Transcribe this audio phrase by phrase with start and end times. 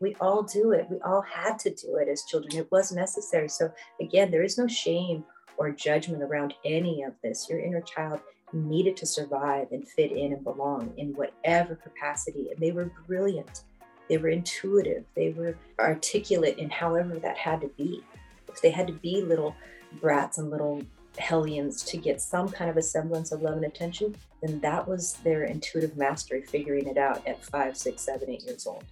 [0.00, 0.86] We all do it.
[0.90, 2.56] We all had to do it as children.
[2.56, 3.48] It was necessary.
[3.48, 5.24] So, again, there is no shame
[5.56, 7.48] or judgment around any of this.
[7.48, 8.20] Your inner child
[8.52, 12.50] needed to survive and fit in and belong in whatever capacity.
[12.50, 13.62] And they were brilliant.
[14.08, 15.04] They were intuitive.
[15.14, 18.02] They were articulate in however that had to be.
[18.48, 19.54] If they had to be little
[20.00, 20.82] brats and little
[21.18, 25.14] hellions to get some kind of a semblance of love and attention, then that was
[25.24, 28.84] their intuitive mastery figuring it out at five, six, seven, eight years old.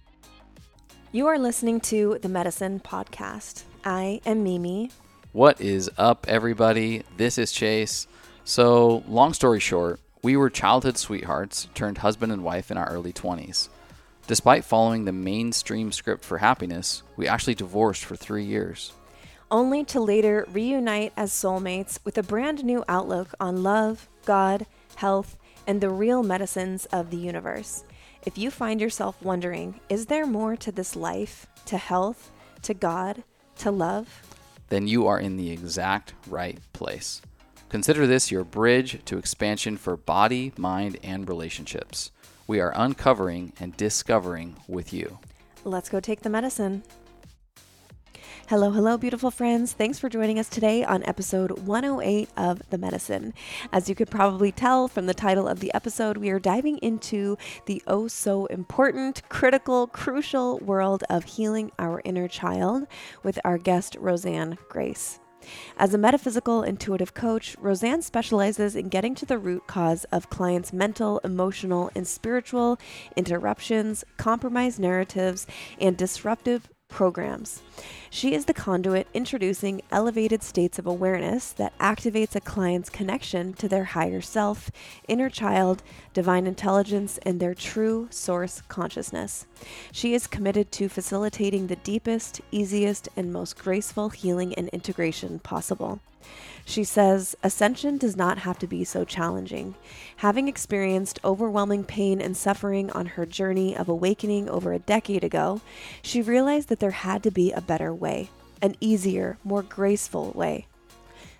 [1.15, 3.63] You are listening to the Medicine Podcast.
[3.85, 4.91] I am Mimi.
[5.31, 7.03] What is up, everybody?
[7.15, 8.05] This is Chase.
[8.43, 13.13] So, long story short, we were childhood sweethearts turned husband and wife in our early
[13.13, 13.69] 20s.
[14.27, 18.91] Despite following the mainstream script for happiness, we actually divorced for three years.
[19.49, 25.37] Only to later reunite as soulmates with a brand new outlook on love, God, health,
[25.65, 27.85] and the real medicines of the universe.
[28.25, 32.31] If you find yourself wondering, is there more to this life, to health,
[32.63, 33.23] to God,
[33.59, 34.23] to love?
[34.69, 37.21] Then you are in the exact right place.
[37.69, 42.11] Consider this your bridge to expansion for body, mind, and relationships.
[42.47, 45.19] We are uncovering and discovering with you.
[45.63, 46.81] Let's go take the medicine.
[48.47, 49.73] Hello, hello, beautiful friends.
[49.73, 53.33] Thanks for joining us today on episode 108 of The Medicine.
[53.73, 57.39] As you could probably tell from the title of the episode, we are diving into
[57.65, 62.85] the oh so important, critical, crucial world of healing our inner child
[63.23, 65.19] with our guest, Rosanne Grace.
[65.77, 70.71] As a metaphysical intuitive coach, Rosanne specializes in getting to the root cause of clients'
[70.71, 72.77] mental, emotional, and spiritual
[73.15, 75.47] interruptions, compromised narratives,
[75.79, 77.61] and disruptive programs.
[78.09, 83.67] She is the conduit introducing elevated states of awareness that activates a client's connection to
[83.67, 84.71] their higher self,
[85.07, 85.83] inner child,
[86.13, 89.45] divine intelligence, and their true source consciousness.
[89.91, 95.99] She is committed to facilitating the deepest, easiest, and most graceful healing and integration possible.
[96.67, 99.75] She says, Ascension does not have to be so challenging.
[100.17, 105.61] Having experienced overwhelming pain and suffering on her journey of awakening over a decade ago,
[106.01, 108.31] she realized that there had to be a better way,
[108.63, 110.65] an easier, more graceful way.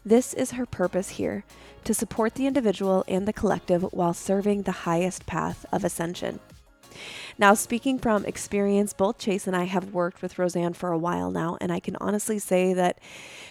[0.06, 1.44] This is her purpose here
[1.86, 6.40] to support the individual and the collective while serving the highest path of ascension.
[7.38, 11.32] Now, speaking from experience, both Chase and I have worked with Rosanne for a while
[11.32, 13.00] now, and I can honestly say that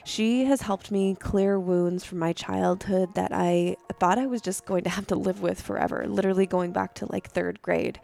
[0.04, 4.64] she has helped me clear wounds from my childhood that I thought I was just
[4.64, 8.00] going to have to live with forever, literally going back to like third grade.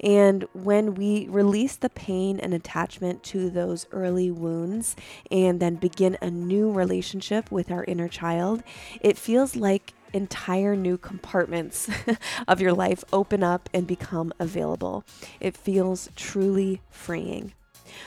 [0.00, 4.94] And when we release the pain and attachment to those early wounds
[5.30, 8.62] and then begin a new relationship with our inner child,
[9.00, 11.90] it feels like entire new compartments
[12.48, 15.04] of your life open up and become available.
[15.40, 17.52] It feels truly freeing.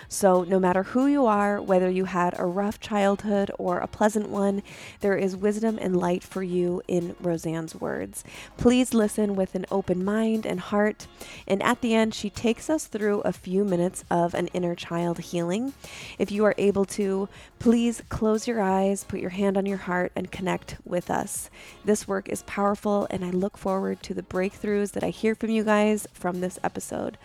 [0.09, 4.29] So, no matter who you are, whether you had a rough childhood or a pleasant
[4.29, 4.63] one,
[5.01, 8.23] there is wisdom and light for you in Rosanne's words.
[8.57, 11.07] Please listen with an open mind and heart.
[11.47, 15.19] And at the end, she takes us through a few minutes of an inner child
[15.19, 15.73] healing.
[16.17, 20.11] If you are able to, please close your eyes, put your hand on your heart,
[20.15, 21.49] and connect with us.
[21.85, 25.49] This work is powerful, and I look forward to the breakthroughs that I hear from
[25.49, 27.17] you guys from this episode.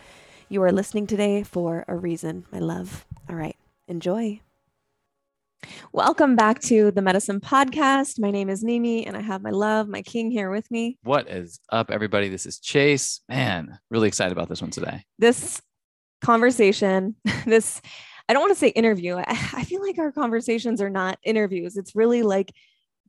[0.53, 3.07] You are listening today for a reason, my love.
[3.27, 3.57] All right,
[3.89, 4.43] enjoy.
[5.93, 8.21] Welcome back to the Medicine Podcast.
[8.21, 10.99] My name is Mimi, and I have my love, my king here with me.
[11.05, 12.29] What is up, everybody?
[12.29, 13.23] This is Chase.
[13.31, 15.07] Man, really excited about this one today.
[15.19, 15.63] This
[16.21, 17.81] conversation, this,
[18.29, 19.23] I don't want to say interview.
[19.27, 21.79] I feel like our conversations are not interviews.
[21.79, 22.53] It's really like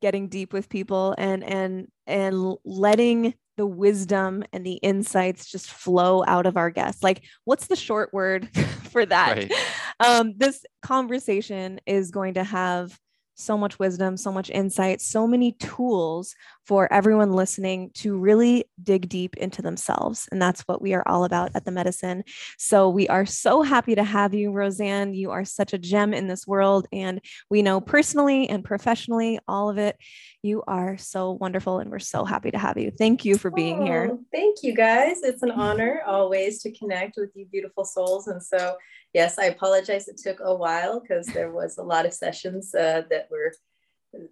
[0.03, 6.25] getting deep with people and and and letting the wisdom and the insights just flow
[6.27, 7.01] out of our guests.
[7.01, 8.49] Like, what's the short word
[8.91, 9.37] for that?
[9.37, 9.53] Right.
[10.01, 12.99] Um, this conversation is going to have
[13.35, 16.35] so much wisdom, so much insight, so many tools
[16.65, 20.27] for everyone listening to really dig deep into themselves.
[20.31, 22.23] And that's what we are all about at the medicine.
[22.57, 25.13] So we are so happy to have you, Rosanne.
[25.13, 26.87] You are such a gem in this world.
[26.93, 29.97] And we know personally and professionally all of it.
[30.41, 31.79] You are so wonderful.
[31.79, 32.91] And we're so happy to have you.
[32.91, 34.17] Thank you for being oh, here.
[34.31, 35.21] Thank you, guys.
[35.21, 38.27] It's an honor always to connect with you, beautiful souls.
[38.27, 38.75] And so,
[39.13, 40.07] yes, I apologize.
[40.07, 43.53] It took a while because there was a lot of sessions uh, that were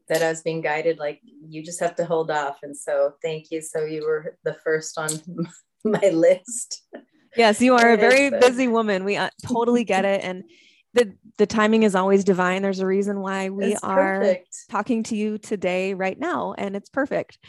[0.07, 2.60] that I was being guided, like you just have to hold off.
[2.63, 3.62] And so thank you.
[3.62, 5.10] So you were the first on
[5.83, 6.83] my list.
[7.36, 9.04] Yes, you are a very busy woman.
[9.04, 10.22] We uh, totally get it.
[10.24, 10.44] And
[10.94, 12.62] the the timing is always divine.
[12.62, 14.66] There's a reason why we it's are perfect.
[14.69, 17.39] talking to you today, right now, and it's perfect.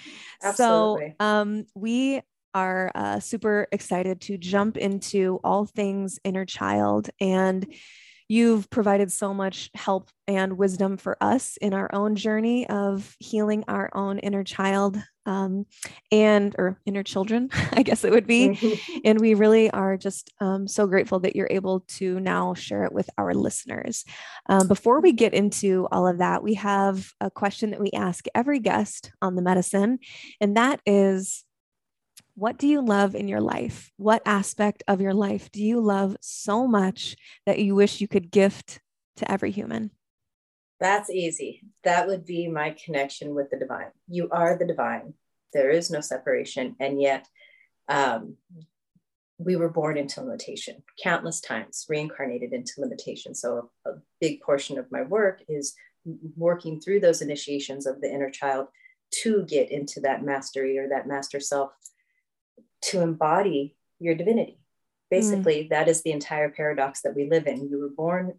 [0.43, 1.15] Absolutely.
[1.19, 2.23] So um, we
[2.55, 7.11] are uh, super excited to jump into all things inner child.
[7.21, 7.67] And
[8.33, 13.63] you've provided so much help and wisdom for us in our own journey of healing
[13.69, 14.97] our own inner child
[15.27, 15.67] um,
[16.11, 18.99] and or inner children i guess it would be mm-hmm.
[19.05, 22.93] and we really are just um, so grateful that you're able to now share it
[22.93, 24.03] with our listeners
[24.49, 28.25] um, before we get into all of that we have a question that we ask
[28.35, 29.99] every guest on the medicine
[30.41, 31.45] and that is
[32.35, 33.91] what do you love in your life?
[33.97, 38.31] What aspect of your life do you love so much that you wish you could
[38.31, 38.81] gift
[39.17, 39.91] to every human?
[40.81, 41.63] That's easy.
[41.85, 43.91] That would be my connection with the divine.
[44.09, 45.15] You are the divine.
[45.53, 46.75] There is no separation.
[46.81, 47.29] And yet,
[47.89, 48.37] um,
[49.39, 53.35] we were born into limitation countless times, reincarnated into limitation.
[53.35, 55.75] So, a, a big portion of my work is
[56.37, 58.69] working through those initiations of the inner child
[59.23, 61.73] to get into that mastery or that master self
[62.83, 64.59] to embody your divinity.
[65.11, 65.69] Basically, mm.
[65.71, 67.69] that is the entire paradox that we live in.
[67.69, 68.35] You were born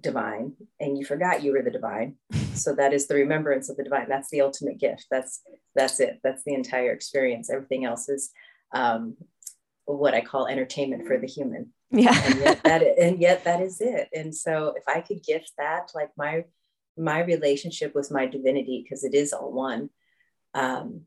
[0.00, 2.16] divine and you forgot you were the divine.
[2.54, 4.10] So that is the remembrance of the divine.
[4.10, 5.06] That's the ultimate gift.
[5.10, 5.40] That's
[5.74, 6.20] that's it.
[6.22, 7.48] That's the entire experience.
[7.50, 8.30] Everything else is
[8.74, 9.16] um,
[9.86, 11.72] what I call entertainment for the human.
[11.90, 12.14] Yeah.
[12.14, 14.10] and yet that and yet that is it.
[14.12, 16.44] And so if I could gift that, like my
[16.98, 19.88] my relationship with my divinity, because it is all one,
[20.52, 21.06] um,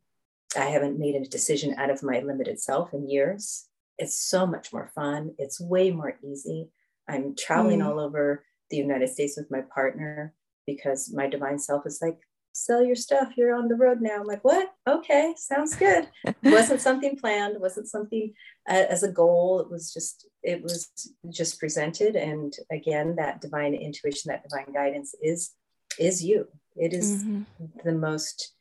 [0.57, 3.67] I haven't made a decision out of my limited self in years.
[3.97, 5.35] It's so much more fun.
[5.37, 6.69] It's way more easy.
[7.07, 7.85] I'm traveling mm.
[7.87, 10.33] all over the United States with my partner
[10.65, 12.19] because my divine self is like,
[12.55, 13.33] sell your stuff.
[13.35, 14.19] You're on the road now.
[14.19, 14.73] I'm like, what?
[14.87, 16.07] Okay, sounds good.
[16.43, 17.59] wasn't something planned.
[17.59, 18.33] wasn't something
[18.69, 19.59] uh, as a goal.
[19.59, 20.89] It was just it was
[21.29, 22.15] just presented.
[22.15, 25.51] And again, that divine intuition, that divine guidance is
[25.99, 26.47] is you.
[26.75, 27.43] It is mm-hmm.
[27.83, 28.54] the most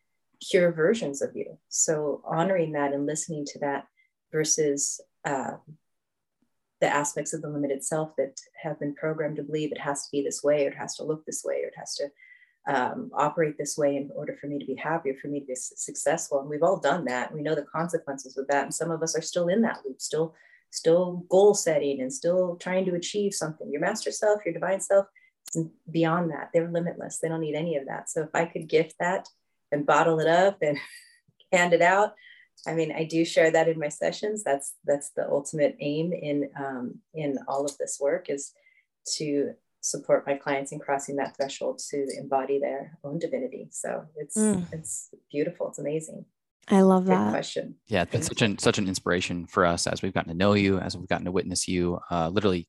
[0.51, 1.59] pure versions of you.
[1.69, 3.87] So honoring that and listening to that
[4.33, 5.53] versus uh,
[6.81, 10.09] the aspects of the limited self that have been programmed to believe it has to
[10.13, 12.09] be this way, or it has to look this way, or it has to
[12.67, 15.47] um, operate this way in order for me to be happy or for me to
[15.47, 16.41] be successful.
[16.41, 17.33] And we've all done that.
[17.33, 18.65] We know the consequences of that.
[18.65, 20.35] And some of us are still in that loop, still,
[20.71, 23.71] still goal setting and still trying to achieve something.
[23.71, 25.07] Your master self, your divine self,
[25.91, 26.51] beyond that.
[26.53, 27.19] They're limitless.
[27.19, 28.11] They don't need any of that.
[28.11, 29.29] So if I could gift that
[29.75, 30.79] and bottle it up and
[31.53, 32.15] hand it out.
[32.67, 34.43] I mean, I do share that in my sessions.
[34.43, 38.53] That's that's the ultimate aim in um, in all of this work is
[39.17, 43.69] to support my clients in crossing that threshold to embody their own divinity.
[43.71, 44.67] So it's mm.
[44.73, 45.69] it's beautiful.
[45.69, 46.25] It's amazing.
[46.69, 47.75] I love Great that question.
[47.89, 50.79] Yeah, it's such an such an inspiration for us as we've gotten to know you,
[50.79, 52.67] as we've gotten to witness you, uh, literally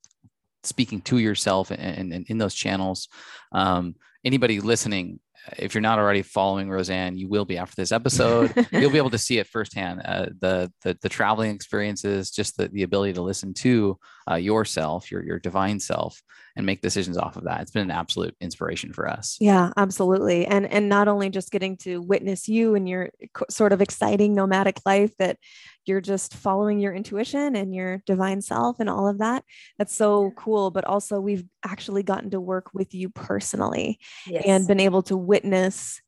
[0.64, 3.08] speaking to yourself and, and, and in those channels.
[3.52, 5.20] Um, anybody listening
[5.58, 8.54] if you're not already following Rosanne, you will be after this episode.
[8.72, 10.02] You'll be able to see it firsthand.
[10.04, 13.98] Uh, the, the the traveling experiences, just the, the ability to listen to
[14.30, 16.22] uh, yourself, your your divine self,
[16.56, 17.62] and make decisions off of that.
[17.62, 19.38] It's been an absolute inspiration for us.
[19.40, 20.46] Yeah, absolutely.
[20.46, 23.12] And and not only just getting to witness you and your
[23.50, 25.38] sort of exciting nomadic life that
[25.86, 29.44] you're just following your intuition and your divine self and all of that.
[29.78, 30.72] That's so cool.
[30.72, 34.44] But also, we've actually gotten to work with you personally yes.
[34.46, 36.02] and been able to witness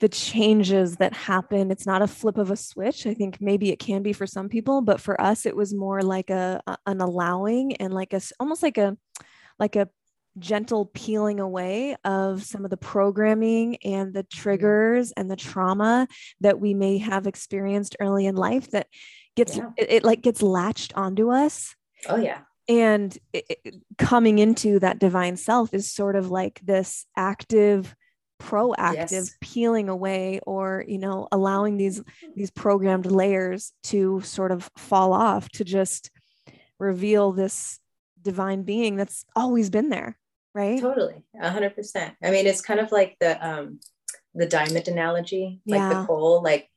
[0.00, 1.70] the changes that happen.
[1.70, 3.06] It's not a flip of a switch.
[3.06, 6.02] I think maybe it can be for some people, but for us, it was more
[6.02, 8.96] like a, an allowing and like a almost like a
[9.58, 9.88] like a
[10.38, 14.40] gentle peeling away of some of the programming and the mm-hmm.
[14.40, 16.08] triggers and the trauma
[16.40, 18.88] that we may have experienced early in life that
[19.36, 19.70] gets yeah.
[19.76, 21.76] it, it, like gets latched onto us
[22.08, 27.06] oh yeah and it, it, coming into that divine self is sort of like this
[27.16, 27.94] active
[28.44, 29.36] proactive yes.
[29.40, 32.02] peeling away or you know allowing these
[32.34, 36.10] these programmed layers to sort of fall off to just
[36.78, 37.80] reveal this
[38.20, 40.18] divine being that's always been there
[40.54, 43.80] right totally 100% i mean it's kind of like the um
[44.34, 46.00] the diamond analogy like yeah.
[46.00, 46.68] the coal like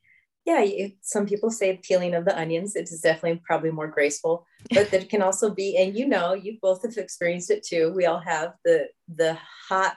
[0.48, 4.90] yeah some people say peeling of the onions it is definitely probably more graceful but
[4.90, 8.18] there can also be and you know you both have experienced it too we all
[8.18, 9.36] have the the
[9.68, 9.96] hot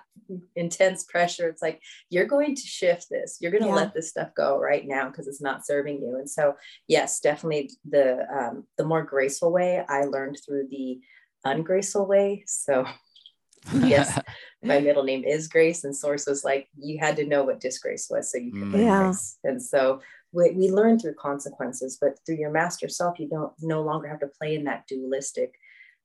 [0.55, 3.75] intense pressure it's like you're going to shift this you're going to yeah.
[3.75, 6.55] let this stuff go right now because it's not serving you and so
[6.87, 10.99] yes definitely the um, the more graceful way i learned through the
[11.45, 12.85] ungraceful way so
[13.73, 14.19] yes,
[14.63, 18.07] my middle name is Grace, and Source was like, you had to know what disgrace
[18.09, 19.03] was so you could yeah.
[19.03, 19.37] Grace.
[19.43, 20.01] And so
[20.31, 24.19] we, we learn through consequences, but through your master self, you don't no longer have
[24.21, 25.53] to play in that dualistic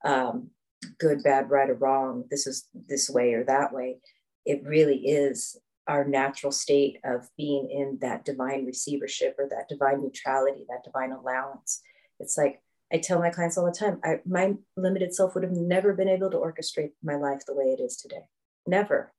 [0.04, 0.50] um,
[0.98, 2.24] good, bad, right, or wrong.
[2.30, 3.98] This is this way or that way.
[4.44, 5.56] It really is
[5.88, 11.12] our natural state of being in that divine receivership or that divine neutrality, that divine
[11.12, 11.80] allowance.
[12.18, 12.60] It's like
[12.92, 16.08] I tell my clients all the time, I, my limited self would have never been
[16.08, 18.28] able to orchestrate my life the way it is today.
[18.66, 19.12] Never.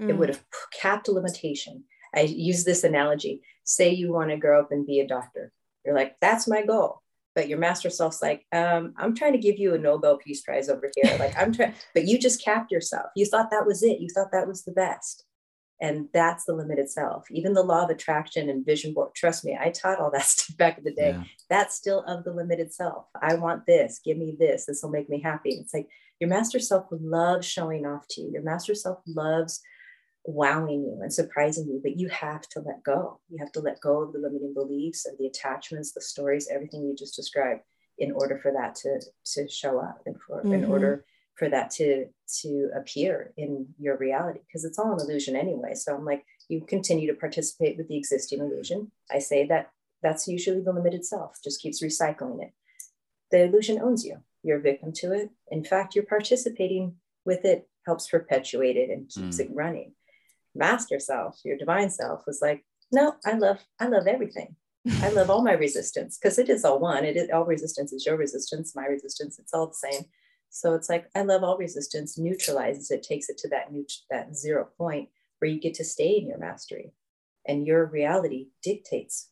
[0.00, 0.10] Mm.
[0.10, 0.44] It would have
[0.80, 1.84] capped a limitation.
[2.14, 3.42] I use this analogy.
[3.64, 5.52] Say you want to grow up and be a doctor.
[5.84, 7.02] You're like, that's my goal.
[7.34, 10.68] But your master self's like, um, I'm trying to give you a Nobel Peace Prize
[10.68, 11.16] over here.
[11.18, 13.06] Like, I'm trying, but you just capped yourself.
[13.14, 14.00] You thought that was it.
[14.00, 15.24] You thought that was the best.
[15.80, 17.30] And that's the limited self.
[17.30, 20.56] Even the law of attraction and vision board, trust me, I taught all that stuff
[20.56, 21.10] back in the day.
[21.10, 21.22] Yeah.
[21.48, 23.06] That's still of the limited self.
[23.22, 25.50] I want this, give me this, this will make me happy.
[25.50, 25.88] It's like
[26.18, 28.32] your master self loves showing off to you.
[28.32, 29.60] Your master self loves
[30.28, 33.18] wowing you and surprising you, but you have to let go.
[33.30, 36.82] You have to let go of the limiting beliefs and the attachments, the stories, everything
[36.82, 37.62] you just described
[37.98, 40.52] in order for that to, to show up and for mm-hmm.
[40.52, 41.04] in order
[41.34, 42.06] for that to
[42.40, 46.60] to appear in your reality because it's all an illusion anyway so i'm like you
[46.60, 49.70] continue to participate with the existing illusion i say that
[50.02, 52.52] that's usually the limited self just keeps recycling it
[53.30, 57.68] the illusion owns you you're a victim to it in fact you're participating with it
[57.86, 59.40] helps perpetuate it and keeps mm.
[59.40, 59.92] it running
[60.54, 64.56] master self your divine self was like no i love i love everything.
[65.02, 67.04] I love all my resistance because it is all one.
[67.04, 68.74] It is all resistance is your resistance.
[68.74, 70.04] My resistance it's all the same.
[70.50, 74.36] So it's like I love all resistance neutralizes it, takes it to that new that
[74.36, 76.92] zero point where you get to stay in your mastery,
[77.46, 79.28] and your reality dictates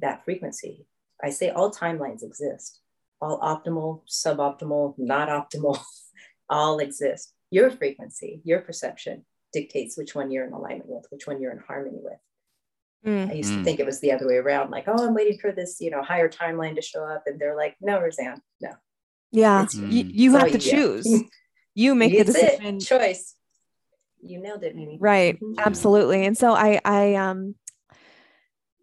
[0.00, 0.86] that frequency.
[1.22, 2.80] I say all timelines exist,
[3.20, 5.80] all optimal, suboptimal, not optimal,
[6.50, 7.32] all exist.
[7.50, 9.24] Your frequency, your perception
[9.56, 12.18] dictates which one you're in alignment with, which one you're in harmony with.
[13.06, 13.30] Mm.
[13.30, 13.64] I used to mm.
[13.64, 16.02] think it was the other way around, like, oh, I'm waiting for this, you know,
[16.02, 17.22] higher timeline to show up.
[17.26, 18.72] And they're like, no, Rosanne, no,
[19.32, 19.66] yeah.
[19.66, 19.92] Mm.
[19.92, 21.08] You, you have to choose.
[21.78, 22.76] You make the decision.
[22.76, 22.80] It.
[22.80, 23.34] Choice.
[24.22, 24.96] You nailed it, Mimi.
[24.98, 25.38] Right.
[25.38, 25.58] Mm-hmm.
[25.58, 26.24] Absolutely.
[26.24, 27.54] And so I, I, um,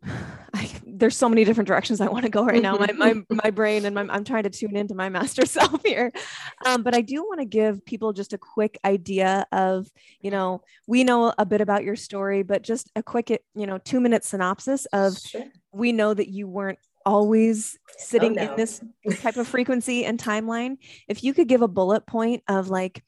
[0.06, 0.12] I,
[1.04, 2.78] there's so many different directions I want to go right now.
[2.78, 6.14] My, my, my brain and my, I'm trying to tune into my master self here.
[6.66, 9.86] Um, but I do want to give people just a quick idea of,
[10.22, 13.80] you know, we know a bit about your story, but just a quick, you know,
[13.80, 15.44] two minute synopsis of, sure.
[15.74, 18.52] we know that you weren't always sitting oh, no.
[18.52, 18.82] in this
[19.18, 20.78] type of frequency and timeline
[21.10, 23.04] if you could give a bullet point of like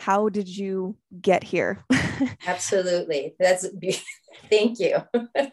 [0.00, 1.84] how did you get here
[2.46, 3.66] absolutely that's
[4.50, 5.52] thank you and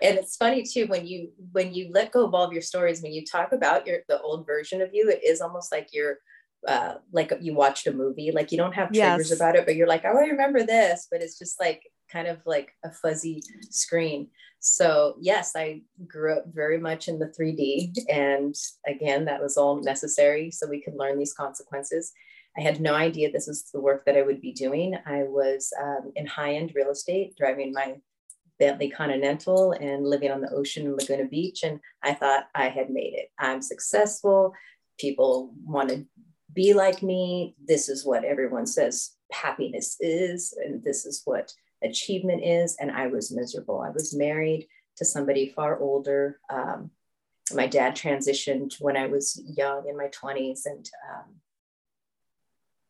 [0.00, 3.12] it's funny too when you when you let go of all of your stories when
[3.12, 6.18] you talk about your the old version of you it is almost like you're
[6.66, 9.32] uh, like you watched a movie like you don't have triggers yes.
[9.38, 12.38] about it but you're like oh i remember this but it's just like kind of
[12.46, 14.28] like a fuzzy screen
[14.66, 17.98] so, yes, I grew up very much in the 3D.
[18.08, 18.54] And
[18.86, 22.14] again, that was all necessary so we could learn these consequences.
[22.56, 24.96] I had no idea this was the work that I would be doing.
[25.06, 27.96] I was um, in high end real estate, driving my
[28.58, 31.62] Bentley Continental and living on the ocean in Laguna Beach.
[31.64, 33.30] And I thought I had made it.
[33.38, 34.54] I'm successful.
[34.98, 36.06] People want to
[36.52, 37.56] be like me.
[37.66, 40.56] This is what everyone says happiness is.
[40.64, 42.76] And this is what achievement is.
[42.78, 43.80] And I was miserable.
[43.80, 46.38] I was married to somebody far older.
[46.48, 46.90] Um,
[47.52, 50.66] my dad transitioned when I was young in my 20s.
[50.66, 51.34] And, um,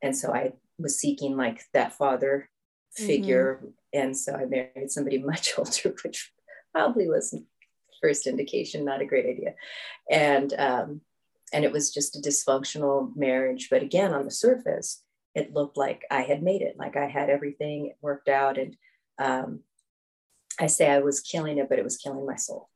[0.04, 2.50] and so I was seeking like that father
[2.94, 3.56] figure.
[3.56, 3.68] Mm-hmm.
[3.94, 6.30] And so I married somebody much older, which
[6.72, 7.34] probably was
[8.02, 9.54] first indication, not a great idea.
[10.10, 11.00] And, um,
[11.54, 13.68] and it was just a dysfunctional marriage.
[13.70, 15.02] But again, on the surface,
[15.34, 18.58] it looked like I had made it, like I had everything worked out.
[18.58, 18.76] And
[19.18, 19.60] um,
[20.60, 22.68] I say I was killing it, but it was killing my soul.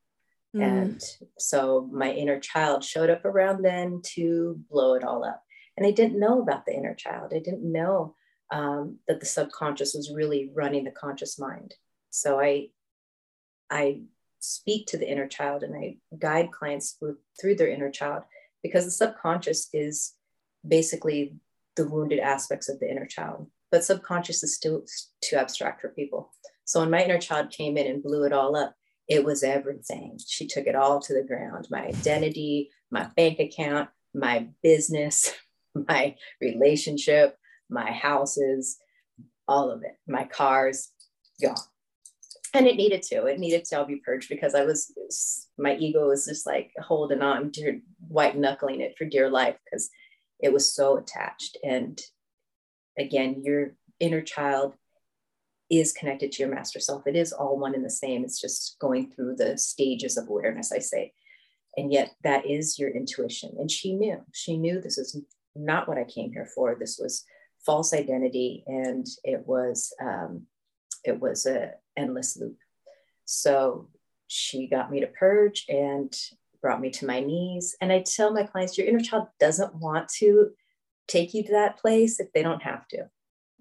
[0.56, 0.62] Mm.
[0.62, 1.04] And
[1.38, 5.42] so my inner child showed up around then to blow it all up.
[5.78, 7.32] And I didn't know about the inner child.
[7.34, 8.14] I didn't know
[8.52, 11.74] um, that the subconscious was really running the conscious mind.
[12.10, 12.68] So I,
[13.70, 14.02] I
[14.40, 18.24] speak to the inner child and I guide clients with, through their inner child
[18.62, 20.14] because the subconscious is
[20.66, 21.36] basically
[21.76, 24.84] the wounded aspects of the inner child but subconscious is still
[25.22, 26.32] too abstract for people.
[26.64, 28.74] So when my inner child came in and blew it all up,
[29.08, 30.18] it was everything.
[30.26, 35.32] She took it all to the ground my identity, my bank account, my business,
[35.88, 37.36] my relationship,
[37.70, 38.78] my houses,
[39.46, 40.90] all of it, my cars,
[41.42, 41.56] gone.
[42.54, 46.08] And it needed to, it needed to all be purged because I was, my ego
[46.08, 49.90] was just like holding on to white knuckling it for dear life because
[50.40, 51.58] it was so attached.
[51.62, 52.00] And
[52.98, 54.74] again, your inner child
[55.70, 57.06] is connected to your master self.
[57.06, 58.24] It is all one and the same.
[58.24, 61.12] It's just going through the stages of awareness, I say.
[61.76, 63.54] And yet, that is your intuition.
[63.58, 65.20] And she knew, she knew this is
[65.58, 66.74] not what I came here for.
[66.74, 67.24] This was
[67.66, 70.46] false identity and it was um,
[71.04, 72.56] it was a endless loop.
[73.24, 73.88] So
[74.28, 76.14] she got me to purge and
[76.60, 77.76] brought me to my knees.
[77.80, 80.50] And I tell my clients, your inner child doesn't want to
[81.06, 83.08] take you to that place if they don't have to.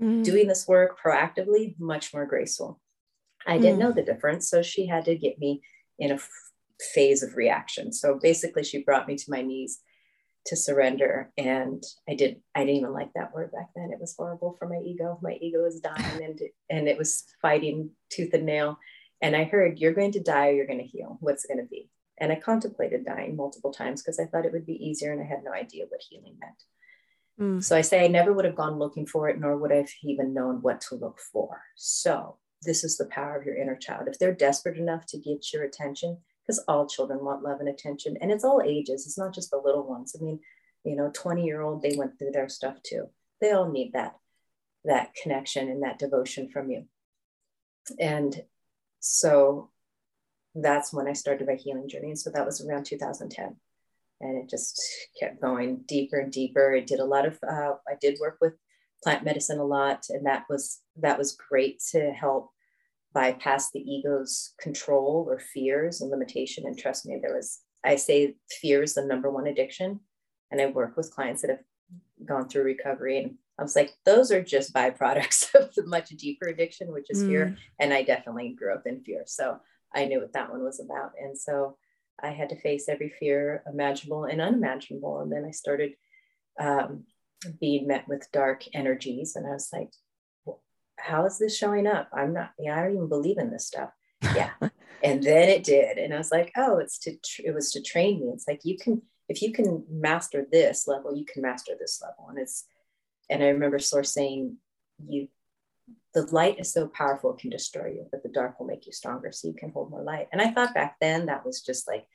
[0.02, 0.24] Mm.
[0.24, 2.80] Doing this work proactively, much more graceful.
[3.46, 3.80] I didn't mm.
[3.80, 4.50] know the difference.
[4.50, 5.62] So she had to get me
[5.98, 6.20] in a
[6.94, 7.92] phase of reaction.
[7.94, 9.80] So basically, she brought me to my knees
[10.48, 11.32] to surrender.
[11.38, 13.92] And I did, I didn't even like that word back then.
[13.92, 15.20] It was horrible for my ego.
[15.22, 16.40] My ego was dying and,
[16.70, 18.80] and it was fighting tooth and nail.
[19.22, 21.18] And I heard, You're going to die or you're going to heal.
[21.20, 21.90] What's it going to be?
[22.20, 25.26] And I contemplated dying multiple times because I thought it would be easier and I
[25.26, 26.64] had no idea what healing meant.
[27.40, 27.64] Mm.
[27.64, 29.90] So I say I never would have gone looking for it, nor would I have
[30.04, 31.62] even known what to look for.
[31.76, 34.08] So this is the power of your inner child.
[34.08, 38.18] If they're desperate enough to get your attention, because all children want love and attention,
[38.22, 39.06] and it's all ages.
[39.06, 40.16] It's not just the little ones.
[40.18, 40.40] I mean,
[40.84, 43.10] you know, 20 year old, they went through their stuff too.
[43.42, 44.16] They all need that,
[44.86, 46.86] that connection and that devotion from you.
[48.00, 48.44] And
[49.00, 49.70] so
[50.56, 52.10] that's when I started my healing journey.
[52.10, 53.56] And so that was around 2010.
[54.20, 54.82] And it just
[55.20, 56.76] kept going deeper and deeper.
[56.76, 58.54] I did a lot of, uh, I did work with
[59.04, 60.06] plant medicine a lot.
[60.10, 62.50] And that was, that was great to help
[63.18, 66.66] bypass the ego's control or fears and limitation.
[66.68, 70.02] And trust me, there was, I say fear is the number one addiction.
[70.52, 71.64] And I work with clients that have
[72.24, 73.18] gone through recovery.
[73.18, 77.24] And I was like, those are just byproducts of the much deeper addiction, which is
[77.24, 77.28] mm.
[77.28, 77.58] fear.
[77.80, 79.24] And I definitely grew up in fear.
[79.26, 79.58] So
[79.96, 81.14] I knew what that one was about.
[81.20, 81.76] And so
[82.22, 85.22] I had to face every fear imaginable and unimaginable.
[85.22, 85.94] And then I started
[86.60, 87.06] um,
[87.60, 89.36] being met with dark energies.
[89.36, 89.90] And I was like,
[90.98, 92.10] how is this showing up?
[92.14, 93.92] I'm not, yeah, I don't even believe in this stuff.
[94.36, 94.50] Yeah.
[95.04, 95.98] and then it did.
[95.98, 98.32] And I was like, oh, it's to, it was to train me.
[98.34, 102.28] It's like, you can, if you can master this level, you can master this level.
[102.30, 102.66] And it's,
[103.30, 104.58] and I remember Source saying,
[105.08, 105.28] you
[106.14, 108.92] the light is so powerful it can destroy you but the dark will make you
[108.92, 111.88] stronger so you can hold more light and i thought back then that was just
[111.88, 112.06] like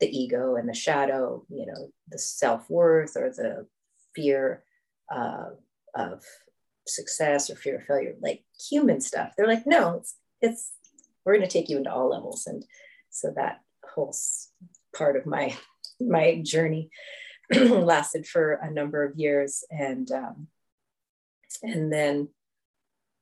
[0.00, 3.66] the ego and the shadow you know the self-worth or the
[4.14, 4.64] fear
[5.14, 5.50] uh,
[5.94, 6.24] of
[6.86, 10.72] success or fear of failure like human stuff they're like no it's it's
[11.24, 12.64] we're going to take you into all levels and
[13.10, 13.60] so that
[13.94, 14.14] whole
[14.96, 15.54] part of my
[16.00, 16.90] my journey
[17.54, 20.48] lasted for a number of years and um,
[21.62, 22.28] and then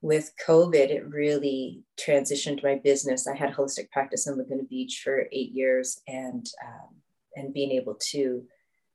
[0.02, 3.26] with COVID, it really transitioned my business.
[3.26, 6.96] I had holistic practice in Laguna Beach for eight years, and um,
[7.36, 8.44] and being able to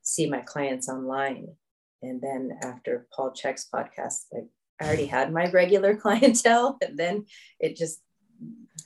[0.02, 1.48] see my clients online.
[2.02, 4.46] And then after Paul Chek's podcast, like
[4.80, 7.26] I already had my regular clientele, and then
[7.58, 8.00] it just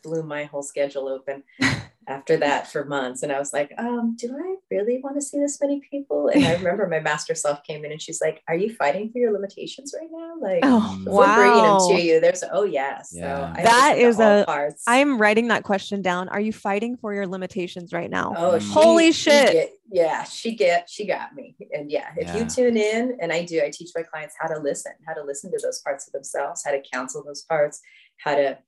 [0.02, 1.42] blew my whole schedule open
[2.10, 3.22] after that for months.
[3.22, 6.28] And I was like, um, do I really want to see this many people?
[6.28, 9.18] And I remember my master self came in and she's like, Are you fighting for
[9.18, 10.34] your limitations right now?
[10.40, 11.36] Like, oh, wow.
[11.36, 12.20] bringing them to you.
[12.20, 13.12] There's, oh, yes.
[13.14, 13.54] Yeah.
[13.54, 14.84] So that is a, parts.
[14.86, 16.28] I'm writing that question down.
[16.28, 18.34] Are you fighting for your limitations right now?
[18.36, 19.52] Oh, she, holy shit.
[19.52, 21.56] Get, yeah, she get, she got me.
[21.72, 22.38] And yeah, if yeah.
[22.38, 25.22] you tune in, and I do, I teach my clients how to listen, how to
[25.22, 27.80] listen to those parts of themselves, how to counsel those parts,
[28.18, 28.58] how to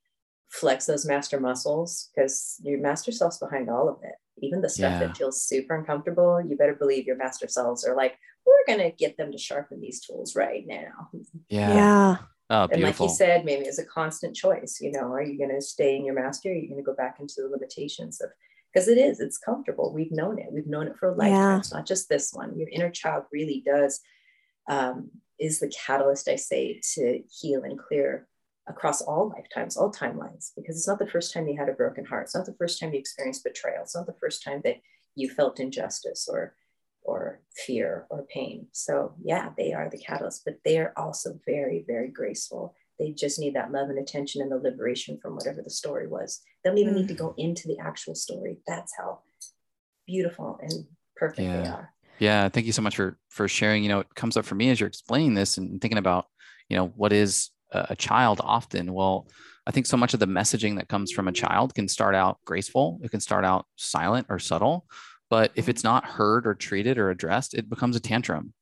[0.53, 4.15] flex those master muscles because your master self's behind all of it.
[4.37, 4.99] Even the stuff yeah.
[4.99, 8.95] that feels super uncomfortable, you better believe your master selves are like, we're going to
[8.95, 11.09] get them to sharpen these tools right now.
[11.49, 11.73] Yeah.
[11.73, 12.17] Yeah.
[12.49, 14.79] Oh, and like you said, maybe it's a constant choice.
[14.79, 16.49] You know, are you going to stay in your master?
[16.49, 18.29] Are you going to go back into the limitations of,
[18.71, 19.93] because it is, it's comfortable.
[19.93, 20.47] We've known it.
[20.51, 21.33] We've known it for a lifetime.
[21.33, 21.57] Yeah.
[21.57, 22.57] It's not just this one.
[22.57, 24.01] Your inner child really does,
[24.69, 28.27] um, is the catalyst, I say, to heal and clear
[28.67, 32.05] across all lifetimes, all timelines, because it's not the first time you had a broken
[32.05, 32.23] heart.
[32.23, 33.83] It's not the first time you experienced betrayal.
[33.83, 34.77] It's not the first time that
[35.15, 36.55] you felt injustice or
[37.05, 38.67] or fear or pain.
[38.71, 42.75] So yeah, they are the catalyst, but they are also very, very graceful.
[42.97, 46.41] They just need that love and attention and the liberation from whatever the story was.
[46.63, 46.97] They don't even mm.
[46.97, 47.17] need to mm.
[47.17, 48.59] go into the actual story.
[48.65, 49.19] That's how
[50.07, 51.61] beautiful and perfect yeah.
[51.61, 51.93] they are.
[52.19, 53.83] Yeah, thank you so much for for sharing.
[53.83, 56.27] You know, it comes up for me as you're explaining this and thinking about,
[56.69, 58.93] you know, what is a child often.
[58.93, 59.27] Well
[59.65, 62.37] i think so much of the messaging that comes from a child can start out
[62.45, 62.99] graceful.
[63.01, 64.85] It can start out silent or subtle.
[65.29, 68.53] But if it's not heard or treated or addressed it becomes a tantrum.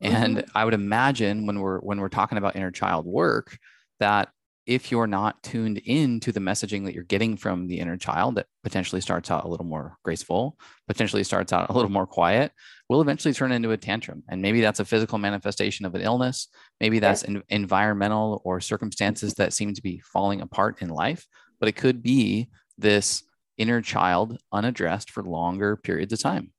[0.00, 0.58] And mm-hmm.
[0.58, 3.58] i would imagine when we're when we're talking about inner child work
[4.00, 4.30] that
[4.70, 8.36] if you're not tuned in to the messaging that you're getting from the inner child
[8.36, 10.56] that potentially starts out a little more graceful,
[10.86, 12.52] potentially starts out a little more quiet,
[12.88, 14.22] will eventually turn into a tantrum.
[14.28, 16.46] And maybe that's a physical manifestation of an illness.
[16.80, 21.26] Maybe that's environmental or circumstances that seem to be falling apart in life.
[21.58, 23.24] But it could be this
[23.58, 26.52] inner child unaddressed for longer periods of time.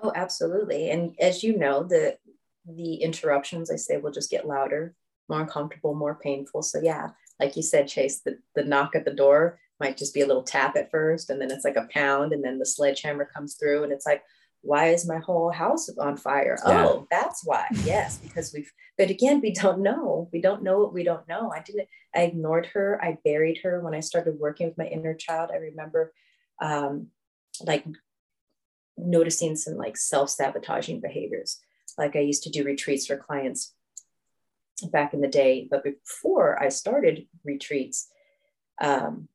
[0.00, 0.90] Oh, absolutely.
[0.90, 2.18] And as you know, the
[2.68, 4.94] the interruptions I say will just get louder,
[5.28, 6.62] more uncomfortable, more painful.
[6.62, 7.08] So yeah,
[7.40, 10.42] like you said, Chase, the, the knock at the door might just be a little
[10.42, 13.84] tap at first, and then it's like a pound, and then the sledgehammer comes through,
[13.84, 14.22] and it's like,
[14.62, 16.58] why is my whole house on fire?
[16.66, 16.86] Yeah.
[16.86, 17.66] Oh, that's why.
[17.84, 20.28] Yes, because we've, but again, we don't know.
[20.32, 21.52] We don't know what we don't know.
[21.54, 22.98] I didn't, I ignored her.
[23.02, 25.50] I buried her when I started working with my inner child.
[25.52, 26.12] I remember
[26.60, 27.08] um,
[27.64, 27.86] like
[28.96, 31.60] noticing some like self sabotaging behaviors.
[31.96, 33.74] Like I used to do retreats for clients
[34.82, 38.08] back in the day, but before I started retreats,
[38.80, 39.28] um,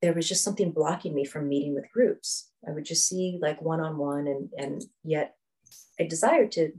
[0.00, 2.50] there was just something blocking me from meeting with groups.
[2.66, 5.36] I would just see like one on one, and and yet
[5.98, 6.72] I desired to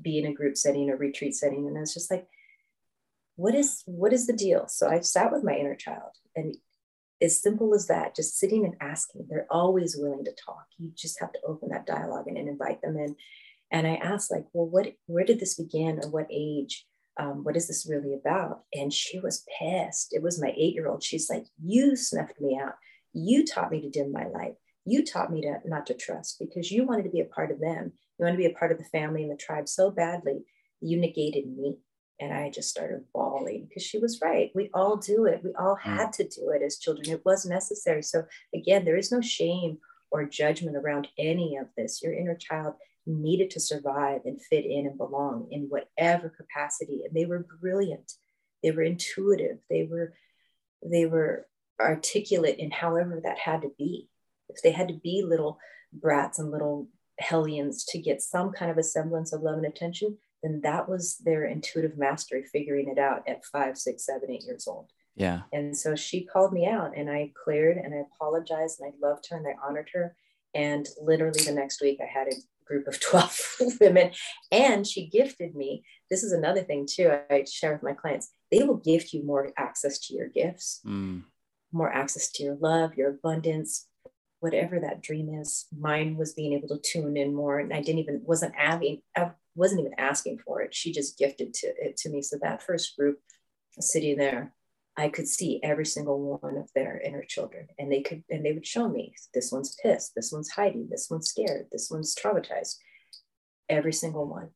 [0.00, 2.26] be in a group setting, a retreat setting, and I was just like,
[3.36, 4.66] what is what is the deal?
[4.68, 6.56] So I sat with my inner child, and
[7.22, 9.26] as simple as that, just sitting and asking.
[9.28, 10.66] They're always willing to talk.
[10.78, 13.16] You just have to open that dialogue and, and invite them in.
[13.72, 16.86] And I asked, like, well, what where did this begin, or what age?
[17.20, 18.62] um, what is this really about?
[18.72, 20.12] And she was pissed.
[20.12, 21.02] It was my eight year old.
[21.02, 22.74] She's like, You snuffed me out.
[23.12, 24.54] You taught me to dim my light.
[24.86, 27.60] You taught me to not to trust because you wanted to be a part of
[27.60, 27.92] them.
[28.18, 30.44] You wanted to be a part of the family and the tribe so badly.
[30.80, 31.76] You negated me.
[32.20, 34.50] And I just started bawling because she was right.
[34.54, 35.40] We all do it.
[35.42, 35.80] We all mm.
[35.80, 37.08] had to do it as children.
[37.08, 38.02] It was necessary.
[38.02, 39.78] So, again, there is no shame
[40.10, 42.02] or judgment around any of this.
[42.02, 42.74] Your inner child
[43.06, 47.02] needed to survive and fit in and belong in whatever capacity.
[47.04, 48.12] And they were brilliant.
[48.62, 49.58] They were intuitive.
[49.68, 50.14] They were
[50.84, 51.46] they were
[51.80, 54.08] articulate in however that had to be.
[54.48, 55.58] If they had to be little
[55.92, 60.16] brats and little hellions to get some kind of a semblance of love and attention,
[60.42, 64.66] then that was their intuitive mastery figuring it out at five, six, seven, eight years
[64.66, 64.90] old.
[65.16, 65.42] Yeah.
[65.52, 69.26] And so she called me out and I cleared and I apologized and I loved
[69.30, 70.16] her and I honored her.
[70.54, 72.36] And literally the next week I had a
[72.70, 73.40] group of 12
[73.80, 74.12] women.
[74.50, 75.84] And she gifted me.
[76.08, 78.30] This is another thing, too, I share with my clients.
[78.50, 81.22] They will gift you more access to your gifts, mm.
[81.72, 83.86] more access to your love, your abundance,
[84.40, 85.66] whatever that dream is.
[85.78, 87.58] Mine was being able to tune in more.
[87.58, 90.74] And I didn't even, wasn't having, I wasn't even asking for it.
[90.74, 92.22] She just gifted to it to me.
[92.22, 93.18] So that first group
[93.78, 94.52] sitting there,
[95.00, 98.52] I could see every single one of their inner children, and they could, and they
[98.52, 102.76] would show me this one's pissed, this one's hiding, this one's scared, this one's traumatized,
[103.70, 104.50] every single one.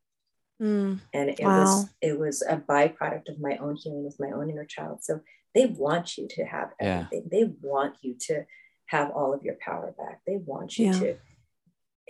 [0.62, 1.60] Mm, and it wow.
[1.60, 5.02] was it was a byproduct of my own healing with my own inner child.
[5.02, 5.20] So
[5.54, 7.28] they want you to have everything.
[7.32, 7.38] Yeah.
[7.40, 8.44] They want you to
[8.86, 10.20] have all of your power back.
[10.26, 10.98] They want you yeah.
[10.98, 11.16] to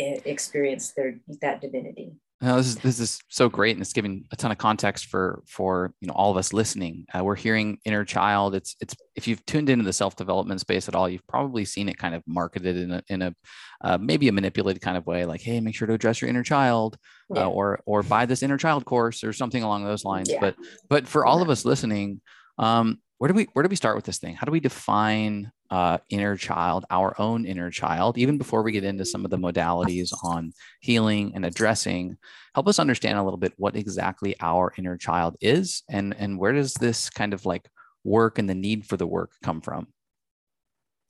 [0.00, 2.16] eh, experience their that divinity.
[2.44, 5.42] No, this is this is so great, and it's giving a ton of context for
[5.46, 7.06] for you know all of us listening.
[7.14, 8.54] Uh, we're hearing inner child.
[8.54, 11.88] It's it's if you've tuned into the self development space at all, you've probably seen
[11.88, 13.34] it kind of marketed in a in a
[13.80, 16.42] uh, maybe a manipulated kind of way, like hey, make sure to address your inner
[16.42, 16.98] child,
[17.30, 17.46] uh, yeah.
[17.46, 20.28] uh, or or buy this inner child course or something along those lines.
[20.30, 20.40] Yeah.
[20.40, 20.56] But
[20.90, 22.20] but for all of us listening,
[22.58, 24.34] um, where do we where do we start with this thing?
[24.34, 28.84] How do we define uh, inner child, our own inner child, even before we get
[28.84, 32.16] into some of the modalities on healing and addressing?
[32.54, 36.52] Help us understand a little bit what exactly our inner child is, and and where
[36.52, 37.68] does this kind of like
[38.04, 39.88] work and the need for the work come from?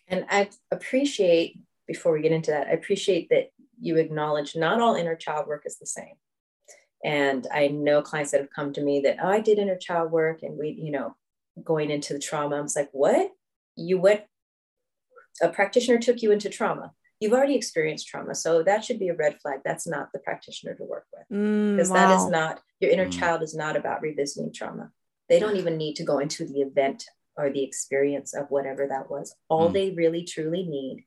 [0.08, 4.94] And I appreciate before we get into that, I appreciate that you acknowledge not all
[4.94, 6.14] inner child work is the same.
[7.04, 10.10] And I know clients that have come to me that, oh, I did inner child
[10.10, 11.16] work and we, you know,
[11.62, 12.56] going into the trauma.
[12.56, 13.30] I was like, what?
[13.76, 14.22] You went,
[15.42, 16.92] a practitioner took you into trauma.
[17.20, 18.34] You've already experienced trauma.
[18.34, 19.60] So that should be a red flag.
[19.64, 21.26] That's not the practitioner to work with.
[21.28, 22.08] Because mm, wow.
[22.08, 23.18] that is not, your inner mm.
[23.18, 24.90] child is not about revisiting trauma.
[25.28, 27.04] They don't even need to go into the event
[27.36, 29.34] or the experience of whatever that was.
[29.48, 29.72] All mm.
[29.72, 31.04] they really truly need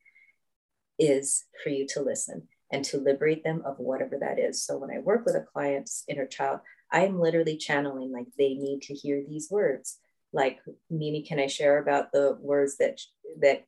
[0.98, 4.62] is for you to listen and to liberate them of whatever that is.
[4.62, 6.60] So when I work with a client's inner child,
[6.90, 9.98] I'm literally channeling like they need to hear these words
[10.32, 10.58] like
[10.90, 13.00] Mimi, can I share about the words that
[13.40, 13.64] that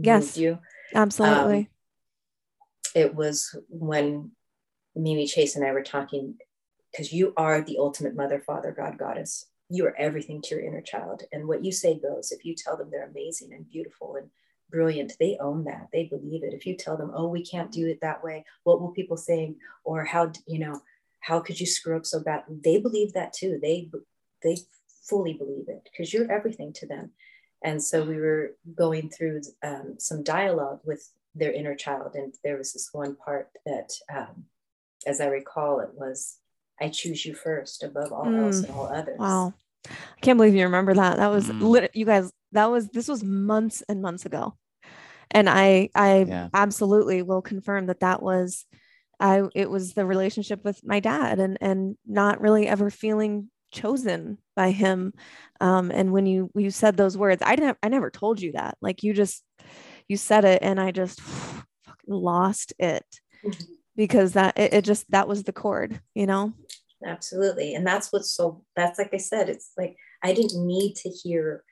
[0.00, 0.58] yes, you?
[0.94, 1.58] Absolutely.
[1.58, 1.66] Um,
[2.94, 4.32] it was when
[4.94, 6.36] Mimi Chase and I were talking
[6.90, 9.46] because you are the ultimate mother, father, God, goddess.
[9.68, 11.22] You are everything to your inner child.
[11.32, 12.30] And what you say goes.
[12.30, 14.28] If you tell them they're amazing and beautiful and
[14.70, 15.88] brilliant, they own that.
[15.92, 16.52] They believe it.
[16.52, 19.56] If you tell them, oh, we can't do it that way, what will people think?
[19.84, 20.82] Or how, you know,
[21.20, 22.42] how could you screw up so bad?
[22.48, 23.58] They believe that too.
[23.62, 23.90] They
[24.42, 24.58] they
[25.08, 27.12] fully believe it because you're everything to them.
[27.64, 32.14] And so we were going through um, some dialogue with their inner child.
[32.14, 34.44] And there was this one part that, um,
[35.06, 36.38] as I recall, it was,
[36.80, 38.44] I choose you first above all mm.
[38.44, 39.18] else and all others.
[39.18, 39.54] Wow.
[39.86, 41.16] I can't believe you remember that.
[41.16, 41.60] That was mm.
[41.60, 44.54] lit- you guys, that was, this was months and months ago.
[45.30, 46.48] And I, I yeah.
[46.52, 48.66] absolutely will confirm that that was,
[49.18, 54.38] I, it was the relationship with my dad and, and not really ever feeling chosen
[54.54, 55.12] by him
[55.60, 58.76] um, and when you you said those words i didn't i never told you that
[58.80, 59.42] like you just
[60.08, 61.20] you said it and i just
[62.06, 63.04] lost it
[63.44, 63.72] mm-hmm.
[63.96, 66.52] because that it, it just that was the chord you know
[67.06, 71.08] absolutely and that's what's so that's like i said it's like i didn't need to
[71.08, 71.64] hear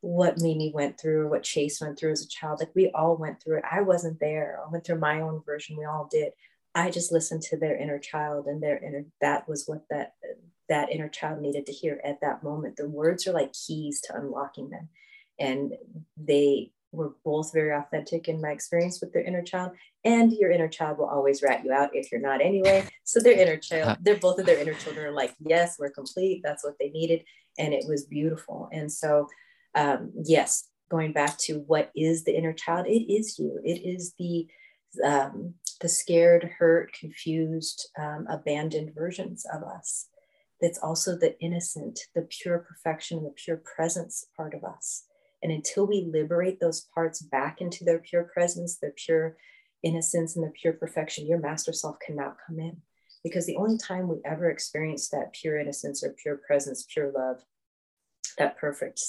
[0.00, 2.60] what Mimi went through or what Chase went through as a child.
[2.60, 3.64] Like we all went through it.
[3.70, 4.60] I wasn't there.
[4.64, 5.76] I went through my own version.
[5.76, 6.32] We all did.
[6.76, 10.12] I just listened to their inner child and their inner that was what that
[10.68, 12.76] that inner child needed to hear at that moment.
[12.76, 14.88] The words are like keys to unlocking them.
[15.38, 15.74] And
[16.16, 19.72] they were both very authentic in my experience with their inner child.
[20.04, 22.88] And your inner child will always rat you out if you're not anyway.
[23.04, 26.42] So their inner child, they're both of their inner children are like, yes, we're complete.
[26.42, 27.24] That's what they needed.
[27.58, 28.68] And it was beautiful.
[28.72, 29.28] And so
[29.76, 33.60] um, yes, going back to what is the inner child, it is you.
[33.62, 34.48] It is the
[35.04, 40.08] um, the scared, hurt, confused, um, abandoned versions of us.
[40.60, 45.04] It's also the innocent, the pure perfection, the pure presence part of us.
[45.42, 49.36] And until we liberate those parts back into their pure presence, their pure
[49.82, 52.78] innocence, and the pure perfection, your master self cannot come in.
[53.22, 57.42] Because the only time we ever experience that pure innocence or pure presence, pure love,
[58.38, 59.00] that perfect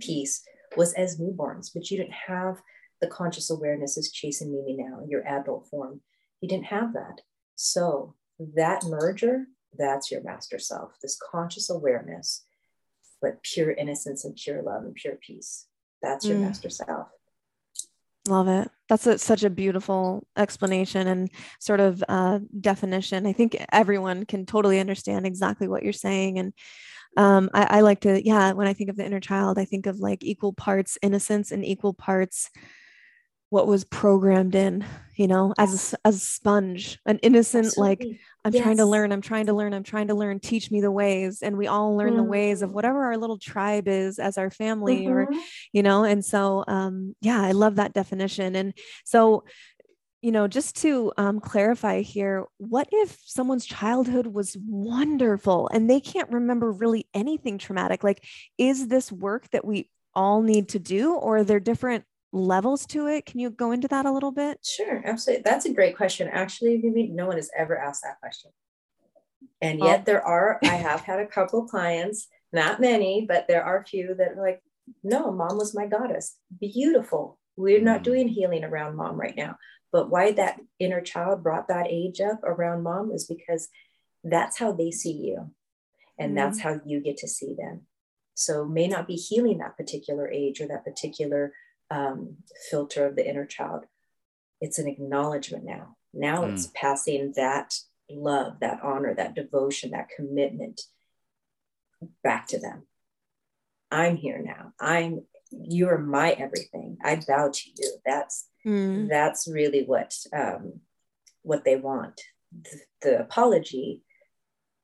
[0.00, 0.42] peace
[0.76, 2.60] was as newborns, but you didn't have
[3.00, 6.00] the conscious awareness as chasing Mimi now, in your adult form.
[6.40, 7.20] You didn't have that.
[7.54, 8.14] So
[8.54, 9.46] that merger,
[9.78, 12.44] that's your master self, this conscious awareness,
[13.20, 15.66] but pure innocence and pure love and pure peace.
[16.02, 16.42] That's your mm.
[16.42, 17.08] master self.
[18.28, 18.70] Love it.
[18.88, 23.26] That's a, such a beautiful explanation and sort of uh, definition.
[23.26, 26.38] I think everyone can totally understand exactly what you're saying.
[26.38, 26.52] And
[27.16, 29.86] um, I, I like to, yeah, when I think of the inner child, I think
[29.86, 32.50] of like equal parts innocence and equal parts
[33.50, 38.06] what was programmed in, you know, as a, as a sponge, an innocent, Absolutely.
[38.06, 38.62] like, I'm yes.
[38.62, 41.42] trying to learn, I'm trying to learn, I'm trying to learn, teach me the ways.
[41.42, 42.16] And we all learn mm-hmm.
[42.18, 42.74] the ways of mm.
[42.74, 45.12] whatever our little tribe is as our family mm-hmm.
[45.12, 45.28] or,
[45.72, 48.56] you know, and so, um, yeah, I love that definition.
[48.56, 49.44] And so
[50.22, 56.00] you know, just to um, clarify here, what if someone's childhood was wonderful and they
[56.00, 58.02] can't remember really anything traumatic?
[58.02, 58.24] Like,
[58.58, 62.04] is this work that we all need to do, or are there different
[62.36, 63.26] levels to it?
[63.26, 64.58] Can you go into that a little bit?
[64.62, 65.42] Sure, absolutely.
[65.42, 66.28] That's a great question.
[66.28, 68.52] Actually, maybe no one has ever asked that question.
[69.60, 70.02] And yet, oh.
[70.06, 74.14] there are, I have had a couple clients, not many, but there are a few
[74.18, 74.60] that are like,
[75.02, 76.36] no, mom was my goddess.
[76.60, 77.38] Beautiful.
[77.56, 78.04] We're not mm.
[78.04, 79.56] doing healing around mom right now.
[79.92, 83.68] But why that inner child brought that age up around mom is because
[84.22, 85.50] that's how they see you.
[86.18, 87.82] And mm that's how you get to see them.
[88.34, 91.52] So may not be healing that particular age or that particular
[91.90, 92.36] um,
[92.70, 93.84] filter of the inner child.
[94.60, 95.96] It's an acknowledgement now.
[96.12, 96.52] Now mm.
[96.52, 97.74] it's passing that
[98.10, 100.80] love, that honor, that devotion, that commitment
[102.22, 102.86] back to them.
[103.90, 104.72] I'm here now.
[104.80, 106.98] I'm you're my everything.
[107.04, 107.98] I bow to you.
[108.04, 109.08] That's Mm.
[109.08, 110.80] That's really what um,
[111.42, 112.20] what they want.
[112.52, 114.02] The, the apology,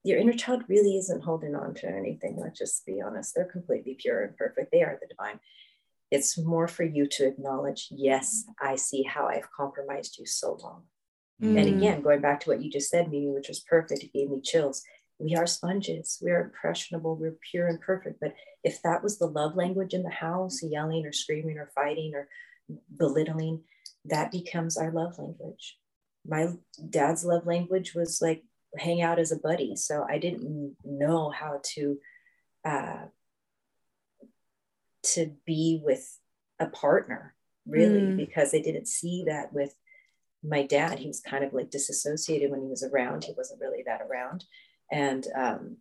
[0.04, 2.38] your inner child really isn't holding on to anything.
[2.40, 3.34] Let's just be honest.
[3.34, 4.70] They're completely pure and perfect.
[4.70, 5.40] They are the divine.
[6.12, 10.82] It's more for you to acknowledge, yes, I see how I've compromised you so long.
[11.42, 11.58] Mm.
[11.58, 14.28] And again, going back to what you just said, Mimi, which was perfect, it gave
[14.28, 14.82] me chills.
[15.18, 16.18] We are sponges.
[16.22, 17.16] We are impressionable.
[17.16, 18.20] We're pure and perfect.
[18.20, 22.12] But if that was the love language in the house, yelling or screaming or fighting
[22.14, 22.28] or
[22.98, 23.62] belittling,
[24.04, 25.78] that becomes our love language.
[26.26, 26.48] My
[26.90, 28.44] dad's love language was like
[28.76, 29.76] hang out as a buddy.
[29.76, 31.98] So I didn't know how to
[32.66, 33.04] uh,
[35.02, 36.18] to be with
[36.58, 37.34] a partner
[37.66, 38.16] really mm.
[38.16, 39.74] because I didn't see that with
[40.42, 40.98] my dad.
[40.98, 43.24] He was kind of like disassociated when he was around.
[43.24, 44.44] He wasn't really that around.
[44.90, 45.76] And um,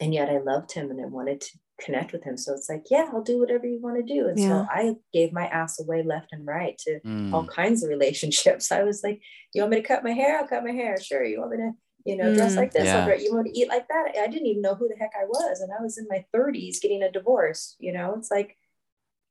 [0.00, 2.36] and yet I loved him and I wanted to connect with him.
[2.36, 4.28] So it's like, yeah, I'll do whatever you want to do.
[4.28, 4.48] And yeah.
[4.48, 7.32] so I gave my ass away left and right to mm.
[7.32, 8.72] all kinds of relationships.
[8.72, 9.20] I was like,
[9.54, 10.38] you want me to cut my hair?
[10.38, 10.98] I'll cut my hair.
[11.00, 11.24] Sure.
[11.24, 11.72] You want me to,
[12.04, 12.36] you know, mm.
[12.36, 12.84] dress like this?
[12.84, 13.14] Yeah.
[13.14, 14.14] You want to eat like that?
[14.20, 15.60] I didn't even know who the heck I was.
[15.60, 17.76] And I was in my 30s getting a divorce.
[17.78, 18.56] You know, it's like,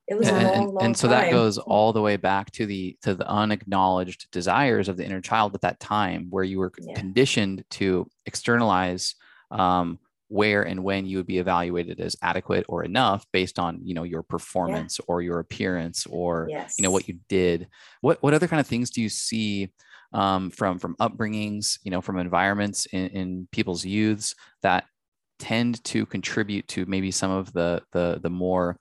[0.09, 1.25] it was and, a long, long and so time.
[1.25, 5.21] that goes all the way back to the to the unacknowledged desires of the inner
[5.21, 6.95] child at that time where you were yeah.
[6.95, 9.13] conditioned to externalize
[9.51, 13.93] um, where and when you would be evaluated as adequate or enough based on you
[13.93, 15.05] know your performance yeah.
[15.07, 16.75] or your appearance or yes.
[16.77, 17.67] you know what you did
[18.01, 19.69] what what other kind of things do you see
[20.13, 24.85] um, from from upbringings you know from environments in, in people's youths that
[25.37, 28.77] tend to contribute to maybe some of the the the more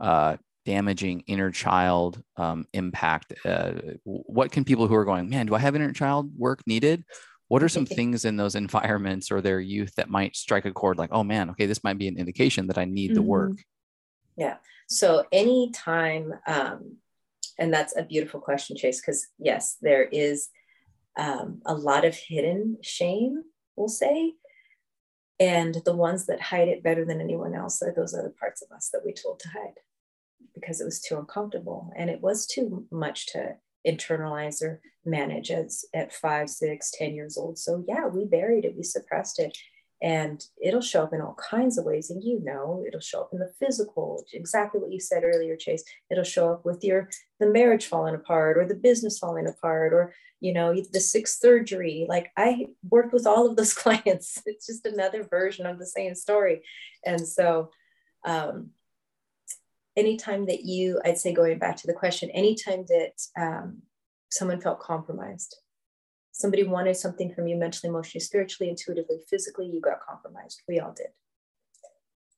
[0.00, 3.72] uh, damaging inner child um, impact uh,
[4.04, 7.04] what can people who are going man do i have inner child work needed?
[7.48, 10.98] What are some things in those environments or their youth that might strike a chord
[10.98, 13.14] like oh man okay this might be an indication that i need mm-hmm.
[13.14, 13.52] the work.
[14.36, 14.56] Yeah.
[14.86, 16.98] So anytime um,
[17.58, 20.48] and that's a beautiful question chase because yes there is
[21.18, 23.42] um, a lot of hidden shame
[23.76, 24.32] we'll say
[25.40, 28.74] and the ones that hide it better than anyone else are those other parts of
[28.74, 29.78] us that we told to hide
[30.54, 33.54] because it was too uncomfortable and it was too much to
[33.86, 37.58] internalize or manage as at five, six, ten years old.
[37.58, 39.56] So yeah, we buried it, we suppressed it.
[40.00, 42.10] And it'll show up in all kinds of ways.
[42.10, 45.82] And you know, it'll show up in the physical, exactly what you said earlier, Chase.
[46.10, 47.08] It'll show up with your
[47.40, 52.06] the marriage falling apart or the business falling apart or you know, the sixth surgery.
[52.08, 54.40] Like I worked with all of those clients.
[54.46, 56.62] It's just another version of the same story.
[57.04, 57.70] And so
[58.24, 58.70] um
[59.98, 63.82] anytime that you, I'd say going back to the question, anytime that um,
[64.30, 65.56] someone felt compromised,
[66.38, 70.62] somebody wanted something from you mentally, emotionally, spiritually, intuitively, physically, you got compromised.
[70.68, 71.08] We all did.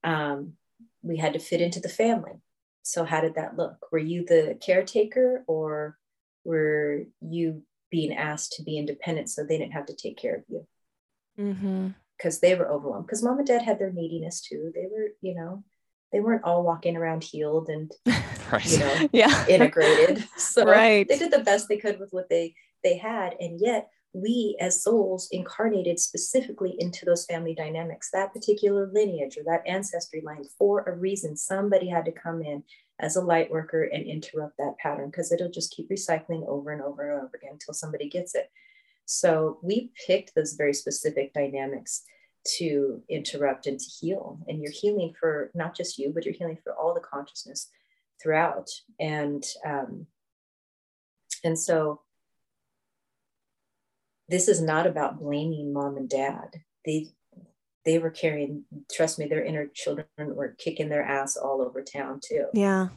[0.03, 0.55] Um,
[1.03, 2.41] we had to fit into the family.
[2.83, 3.77] So, how did that look?
[3.93, 5.99] Were you the caretaker or
[6.45, 10.45] were you being asked to be independent so they didn't have to take care of
[10.49, 10.67] you?
[11.37, 12.47] Because mm-hmm.
[12.47, 13.07] they were overwhelmed.
[13.07, 14.73] Because mom and dad had their neediness too.
[14.75, 15.63] They were, you know,
[16.11, 17.93] they weren't all walking around healed and
[18.53, 18.67] right.
[18.67, 21.07] you know yeah integrated so right.
[21.09, 24.83] they did the best they could with what they they had and yet we as
[24.83, 30.83] souls incarnated specifically into those family dynamics that particular lineage or that ancestry line for
[30.83, 32.63] a reason somebody had to come in
[32.99, 36.83] as a light worker and interrupt that pattern because it'll just keep recycling over and
[36.83, 38.51] over and over again until somebody gets it
[39.07, 42.05] so we picked those very specific dynamics
[42.59, 44.39] to interrupt and to heal.
[44.49, 47.69] And you're healing for not just you, but you're healing for all the consciousness
[48.23, 48.71] throughout.
[48.99, 50.07] And um,
[51.45, 52.03] and so
[54.31, 56.63] this is not about blaming mom and dad.
[56.87, 57.09] They
[57.85, 62.21] they were carrying, trust me, their inner children were kicking their ass all over town
[62.23, 62.47] too.
[62.53, 62.89] Yeah.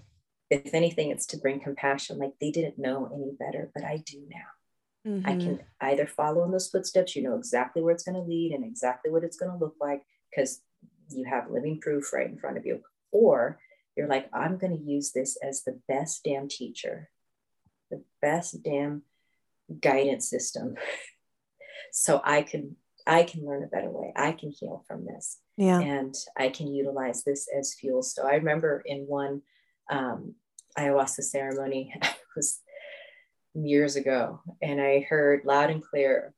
[0.49, 2.19] If anything, it's to bring compassion.
[2.19, 5.09] Like they didn't know any better, but I do now.
[5.11, 5.27] Mm-hmm.
[5.27, 8.51] I can either follow in those footsteps, you know exactly where it's going to lead
[8.51, 10.61] and exactly what it's going to look like because
[11.09, 12.81] you have living proof right in front of you.
[13.11, 13.59] Or
[13.95, 17.09] you're like, I'm going to use this as the best damn teacher,
[17.89, 19.03] the best damn
[19.81, 20.75] guidance system.
[21.93, 22.75] so I can
[23.05, 24.13] I can learn a better way.
[24.15, 25.39] I can heal from this.
[25.57, 25.79] Yeah.
[25.79, 28.01] And I can utilize this as fuel.
[28.01, 29.41] So I remember in one
[29.91, 30.35] um,
[30.77, 32.61] ayahuasca ceremony, I was
[33.53, 36.33] years ago, and I heard loud and clear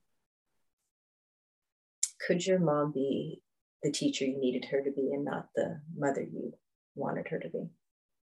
[2.27, 3.41] Could your mom be
[3.81, 6.53] the teacher you needed her to be and not the mother you
[6.95, 7.69] wanted her to be?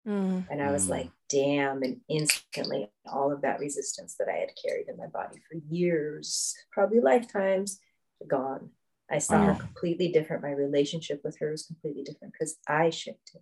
[0.08, 0.48] Mm.
[0.50, 0.90] And I was mm.
[0.90, 1.84] like, damn.
[1.84, 6.56] And instantly, all of that resistance that I had carried in my body for years,
[6.72, 7.80] probably lifetimes,
[8.28, 8.70] gone.
[9.12, 10.44] I saw her completely different.
[10.44, 13.42] My relationship with her was completely different because I shifted.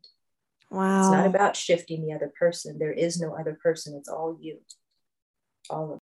[0.72, 1.00] Wow.
[1.00, 2.78] It's not about shifting the other person.
[2.80, 3.96] There is no other person.
[3.98, 4.60] It's all you
[5.70, 6.00] all of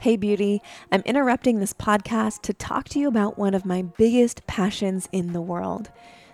[0.00, 0.62] Hey, beauty.
[0.92, 5.32] I'm interrupting this podcast to talk to you about one of my biggest passions in
[5.32, 5.90] the world.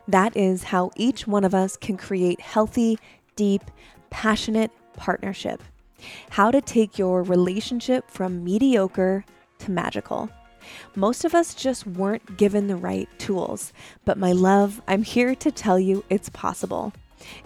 [0.09, 2.99] That is how each one of us can create healthy,
[3.37, 3.63] deep,
[4.11, 5.63] passionate partnership.
[6.31, 9.25] How to take your relationship from mediocre
[9.61, 10.29] to magical.
[10.95, 13.73] Most of us just weren't given the right tools,
[14.05, 16.93] but my love, I'm here to tell you it's possible.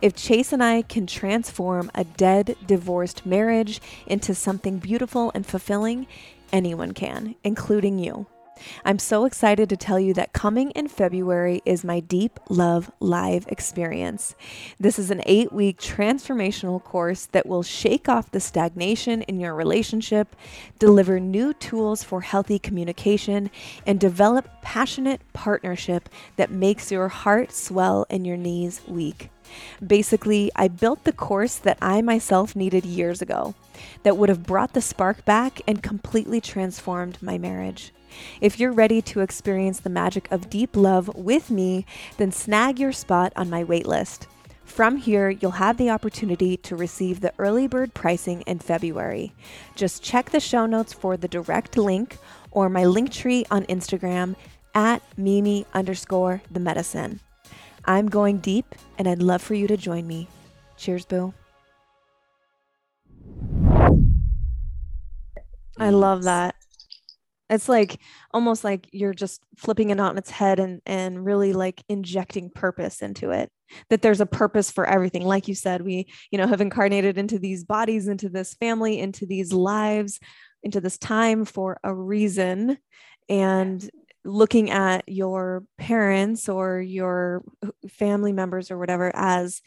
[0.02, 6.06] If Chase and I can transform a dead, divorced marriage into something beautiful and fulfilling,
[6.52, 8.26] anyone can, including you.
[8.84, 13.46] I'm so excited to tell you that coming in February is my Deep Love Live
[13.48, 14.34] experience.
[14.78, 19.54] This is an eight week transformational course that will shake off the stagnation in your
[19.54, 20.34] relationship,
[20.78, 23.50] deliver new tools for healthy communication,
[23.86, 29.30] and develop passionate partnership that makes your heart swell and your knees weak.
[29.84, 33.54] Basically, I built the course that I myself needed years ago
[34.02, 37.92] that would have brought the spark back and completely transformed my marriage.
[38.40, 42.92] If you're ready to experience the magic of deep love with me, then snag your
[42.92, 44.26] spot on my waitlist.
[44.64, 49.32] From here, you'll have the opportunity to receive the early bird pricing in February.
[49.74, 52.18] Just check the show notes for the direct link
[52.50, 54.36] or my link tree on Instagram
[54.74, 57.20] at Mimi underscore the medicine.
[57.88, 60.28] I'm going deep, and I'd love for you to join me.
[60.76, 61.34] Cheers, Boo.
[65.78, 66.54] I love that.
[67.50, 67.98] It's like
[68.32, 73.00] almost like you're just flipping it on its head and and really like injecting purpose
[73.00, 73.50] into it.
[73.88, 75.24] That there's a purpose for everything.
[75.24, 79.24] Like you said, we, you know, have incarnated into these bodies, into this family, into
[79.24, 80.20] these lives
[80.62, 82.78] into this time for a reason
[83.28, 83.88] and
[84.28, 87.42] looking at your parents or your
[87.88, 89.62] family members or whatever as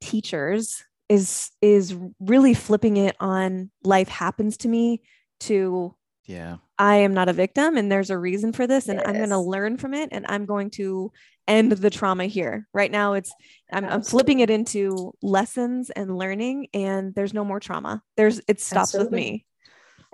[0.00, 5.02] teachers is is really flipping it on life happens to me
[5.40, 5.94] to
[6.26, 6.56] Yeah.
[6.78, 9.38] I am not a victim and there's a reason for this and I'm going to
[9.38, 11.12] learn from it and I'm going to
[11.46, 12.66] end the trauma here.
[12.72, 13.32] Right now it's
[13.70, 18.02] I'm, I'm flipping it into lessons and learning and there's no more trauma.
[18.16, 19.46] There's it stops with me.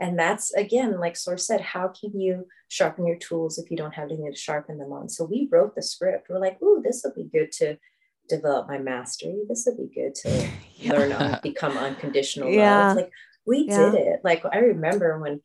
[0.01, 3.95] And that's again, like Source said, how can you sharpen your tools if you don't
[3.95, 5.11] have anything to sharpen them on?
[5.11, 6.29] So we wrote the script.
[6.29, 7.77] We're like, ooh, this will be good to
[8.29, 9.43] develop my mastery.
[9.47, 10.49] This will be good to
[10.79, 10.93] Yeah.
[10.95, 12.89] learn on become unconditional Yeah.
[12.89, 12.97] love.
[12.97, 13.11] Like
[13.45, 13.77] we Yeah.
[13.77, 14.21] did it.
[14.25, 15.43] Like I remember when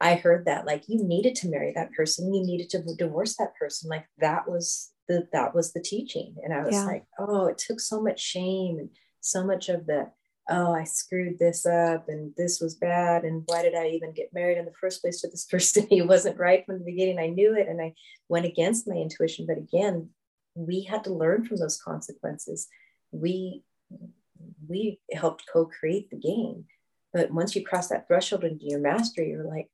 [0.00, 3.54] I heard that, like you needed to marry that person, you needed to divorce that
[3.58, 3.90] person.
[3.90, 6.36] Like that was the that was the teaching.
[6.44, 10.12] And I was like, oh, it took so much shame and so much of the
[10.50, 13.24] oh, I screwed this up and this was bad.
[13.24, 15.86] And why did I even get married in the first place to this person?
[15.88, 17.18] He wasn't right from the beginning.
[17.18, 17.94] I knew it and I
[18.28, 19.46] went against my intuition.
[19.46, 20.10] But again,
[20.54, 22.68] we had to learn from those consequences.
[23.12, 23.62] We
[24.66, 26.64] we helped co-create the game.
[27.12, 29.68] But once you cross that threshold into your mastery, you're like,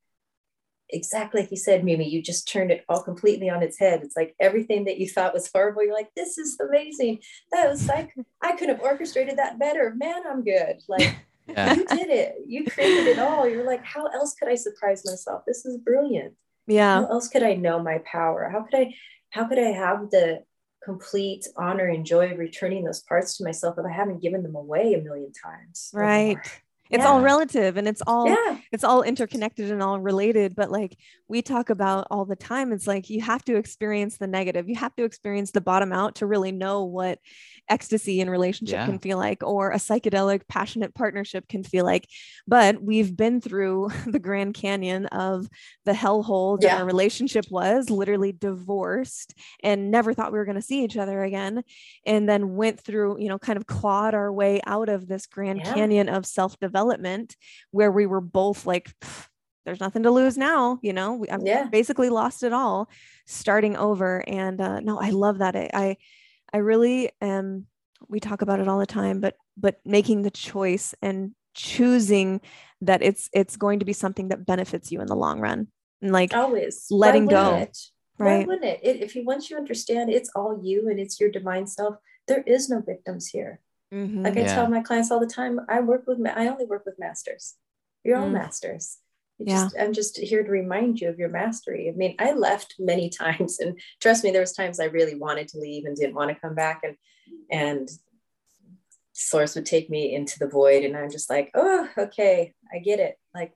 [0.91, 4.03] exactly like you said, Mimi, you just turned it all completely on its head.
[4.03, 7.21] It's like everything that you thought was horrible, you're like, this is amazing.
[7.53, 9.95] That was like, I could have orchestrated that better.
[9.97, 10.83] Man, I'm good.
[10.89, 11.17] Like
[11.49, 11.75] Yeah.
[11.75, 12.35] you did it.
[12.47, 13.49] You created it all.
[13.49, 15.43] You're like, how else could I surprise myself?
[15.47, 16.35] This is brilliant.
[16.67, 17.03] Yeah.
[17.03, 18.49] How else could I know my power?
[18.53, 18.95] How could I,
[19.31, 20.43] how could I have the
[20.85, 24.57] complete honor and joy of returning those parts to myself if I haven't given them
[24.57, 25.91] away a million times?
[25.95, 26.35] Right.
[26.35, 26.43] more?
[26.91, 28.59] It's all relative and it's all Yeah.
[28.73, 30.97] it's all interconnected and all related but like
[31.29, 34.77] we talk about all the time it's like you have to experience the negative you
[34.77, 37.19] have to experience the bottom out to really know what
[37.69, 38.87] ecstasy in relationship Yeah.
[38.87, 42.07] can feel like or a psychedelic passionate partnership can feel like
[42.47, 45.49] but we've been through the grand canyon of
[45.85, 46.79] the hellhole that Yeah.
[46.79, 51.23] our relationship was literally divorced and never thought we were going to see each other
[51.25, 51.63] again
[52.05, 55.59] and then went through you know kind of clawed our way out of this grand
[55.61, 55.75] Yeah.
[55.75, 56.25] canyon of
[56.77, 57.37] self-development
[57.71, 58.91] where we were both like
[59.65, 61.65] there's nothing to lose now you know we, I've Yeah.
[61.65, 62.89] basically lost it all
[63.27, 65.97] starting over and uh, no i love that I, I
[66.53, 67.67] i really am
[68.09, 72.41] we talk about it all the time but but making the choice and choosing
[72.83, 75.69] that it's it's going to be something that benefits you in the long run
[76.03, 77.79] and like Always letting go, it?
[78.19, 78.81] Why right wouldn't it?
[78.83, 79.03] it?
[79.03, 81.97] If you once you understand it's all you and it's your divine self,
[82.29, 83.61] there is no victims here.
[83.93, 84.25] Mhm.
[84.25, 84.55] Like I Yeah.
[84.55, 87.57] tell my clients all the time, I work with ma- I only work with masters.
[88.05, 88.33] You're all Mm.
[88.33, 88.99] masters.
[89.39, 89.65] You Yeah.
[89.65, 91.89] just, I'm just here to remind you of your mastery.
[91.89, 95.49] I mean, I left many times, and trust me, there was times I really wanted
[95.49, 96.97] to leave and didn't want to come back, and
[97.51, 97.89] and
[99.13, 103.01] source would take me into the void, and I'm just like, oh, okay, I get
[103.01, 103.19] it.
[103.35, 103.53] Like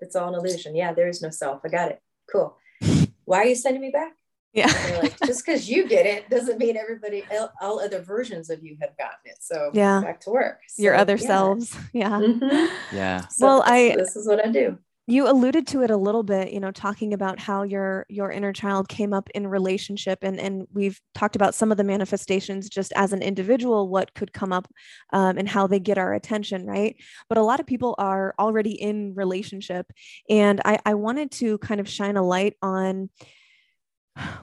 [0.00, 0.74] it's all an illusion.
[0.74, 1.62] Yeah, there is no self.
[1.64, 2.00] I got it.
[2.30, 2.56] Cool.
[3.24, 4.12] Why are you sending me back?
[4.56, 8.62] Yeah like, just because you get it doesn't mean everybody, el- all other versions of
[8.64, 9.36] you have gotten it.
[9.40, 10.00] So Yeah.
[10.00, 10.58] back to work.
[10.78, 11.26] your other yeah.
[11.26, 12.68] selves yeah Mhm.
[12.92, 13.26] Yeah.
[13.28, 14.78] So Well, this, I- this is what I do.
[15.08, 18.52] you alluded to it a little bit you know talking about how your your inner
[18.52, 22.92] child came up in relationship and and we've talked about some of the manifestations just
[22.96, 24.66] as an individual what could come up
[25.12, 26.96] um, and how they get our attention right
[27.28, 29.86] but a lot of people are already in relationship
[30.28, 33.08] and i i wanted to kind of shine a light on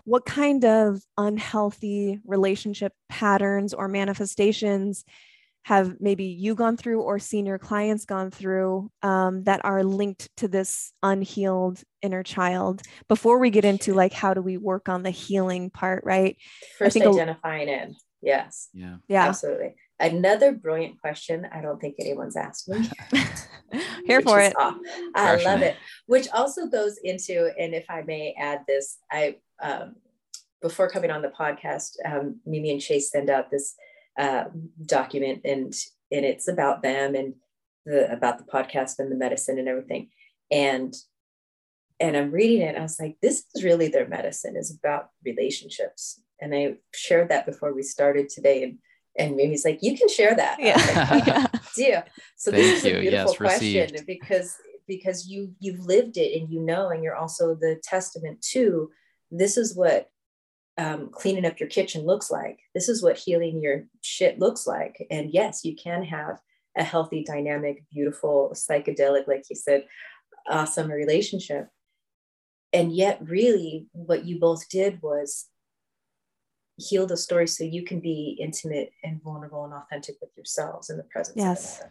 [0.05, 5.03] what kind of unhealthy relationship patterns or manifestations
[5.63, 10.29] have maybe you gone through or seen your clients gone through um, that are linked
[10.37, 15.03] to this unhealed inner child before we get into like how do we work on
[15.03, 16.35] the healing part right
[16.77, 17.95] First think a- identifying in.
[18.21, 18.97] Yes, Yeah.
[19.07, 19.75] yeah absolutely.
[19.99, 21.47] Another brilliant question.
[21.51, 22.89] I don't think anyone's asked me.
[24.05, 24.77] here for it aw-
[25.15, 25.65] I Crushing love it.
[25.65, 25.75] it.
[26.07, 29.95] Which also goes into, and if I may add this, I um,
[30.61, 33.75] before coming on the podcast, um, Mimi and Chase send out this
[34.17, 34.45] uh,
[34.85, 35.73] document, and
[36.11, 37.33] and it's about them and
[37.85, 40.09] the about the podcast and the medicine and everything,
[40.51, 40.93] and
[41.99, 42.69] and I'm reading it.
[42.69, 47.29] And I was like, this is really their medicine is about relationships, and I shared
[47.29, 48.77] that before we started today, and
[49.17, 50.57] and Mimi's like, you can share that.
[50.59, 51.47] Was like, yeah
[51.77, 52.03] yeah
[52.35, 52.97] so Thank this is you.
[52.97, 54.05] a beautiful Yes, question received.
[54.07, 54.55] because
[54.87, 58.89] because you you've lived it and you know and you're also the testament to
[59.31, 60.09] this is what
[60.77, 65.05] um, cleaning up your kitchen looks like this is what healing your shit looks like
[65.11, 66.39] and yes you can have
[66.75, 69.85] a healthy dynamic beautiful psychedelic like you said
[70.49, 71.69] awesome relationship
[72.73, 75.45] and yet really what you both did was
[76.77, 80.97] heal the story so you can be intimate and vulnerable and authentic with yourselves in
[80.97, 81.81] the presence Yes.
[81.81, 81.87] of.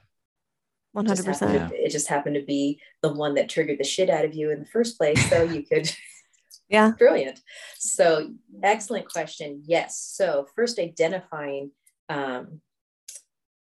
[0.93, 1.73] One It hundred just happened percent.
[1.73, 4.51] to- It just happened to be the one that triggered the shit out of you
[4.51, 5.29] in the first place.
[5.31, 5.91] So you could
[6.69, 6.93] Yeah.
[6.99, 7.39] Brilliant.
[7.79, 8.31] So,
[8.63, 9.63] excellent question.
[9.67, 9.99] Yes.
[9.99, 11.71] So, first identifying
[12.09, 12.63] um,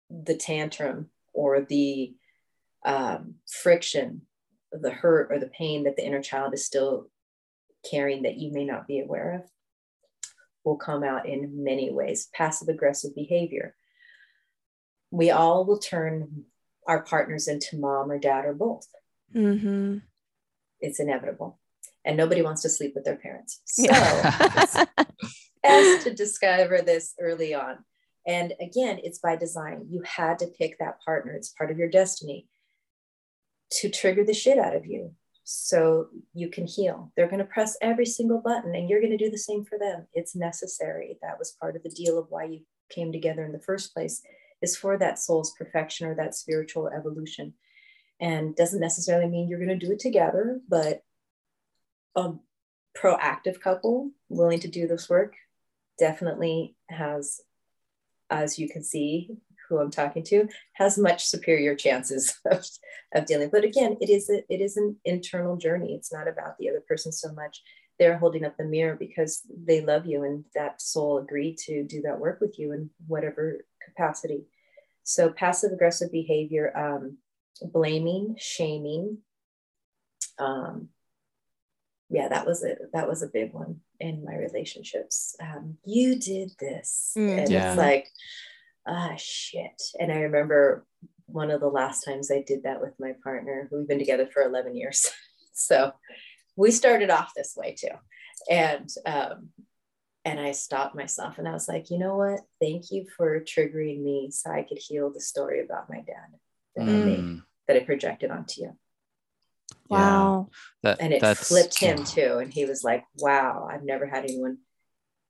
[0.10, 2.16] the tantrum or the
[2.86, 4.22] um, friction,
[4.72, 7.10] the hurt or the pain that the inner child is still
[7.90, 9.50] carrying that you may not be aware of
[10.64, 12.30] will come out in many ways.
[12.34, 13.76] Passive aggressive behavior.
[15.12, 16.46] We all will turn
[16.88, 18.88] our partners into mom or dad or both
[19.36, 19.98] Mm-hmm.
[20.80, 21.60] it's inevitable
[22.06, 24.86] and nobody wants to sleep with their parents so Yeah.
[25.64, 27.78] best to discover this early on
[28.28, 31.90] and again it's by design you had to pick that partner it's part of your
[31.90, 32.48] destiny
[33.72, 37.12] to trigger the shit out of you so you can heal.
[37.16, 39.78] They're going to press every single button and you're going to do the same for
[39.78, 40.08] them.
[40.14, 41.18] It's necessary.
[41.22, 44.22] That was part of the deal of why you came together in the first place
[44.62, 47.54] is for that soul's perfection or that spiritual evolution.
[48.20, 51.04] And doesn't necessarily mean you're going to do it together but
[52.16, 52.34] a
[52.98, 55.34] proactive couple willing to do this work
[56.00, 57.42] definitely has
[58.30, 59.30] as you can see
[59.68, 62.66] who i'm talking to has much superior chances of,
[63.16, 66.58] of dealing but again it is a, it is an internal journey it's not about
[66.58, 67.62] the other person so much
[68.00, 72.02] they're holding up the mirror because they love you and that soul agreed to do
[72.02, 74.46] that work with you in whatever capacity
[75.04, 77.18] so passive aggressive behavior um,
[77.62, 79.18] blaming, shaming.
[80.40, 80.90] Um,
[82.10, 85.36] yeah, that was a that was a big one in my relationships.
[85.42, 87.38] Um, you did this, Mm.
[87.40, 87.70] and Yeah.
[87.72, 88.08] it's like,
[88.88, 89.82] ah, shit.
[90.00, 90.86] And I remember
[91.26, 93.70] one of the last times I did that with my partner.
[93.72, 95.10] We've been together for eleven years,
[95.54, 95.92] so
[96.56, 97.96] we started off this way too,
[98.50, 99.50] and um,
[100.26, 102.40] and I stopped myself and I was like, you know what?
[102.62, 106.40] Thank you for triggering me so I could heal the story about my dad
[106.76, 108.78] that I made Mm, that I projected onto you.
[109.90, 110.50] Wow.
[110.82, 112.38] that, And it flipped him too.
[112.38, 114.60] And he was like, wow, I've never had anyone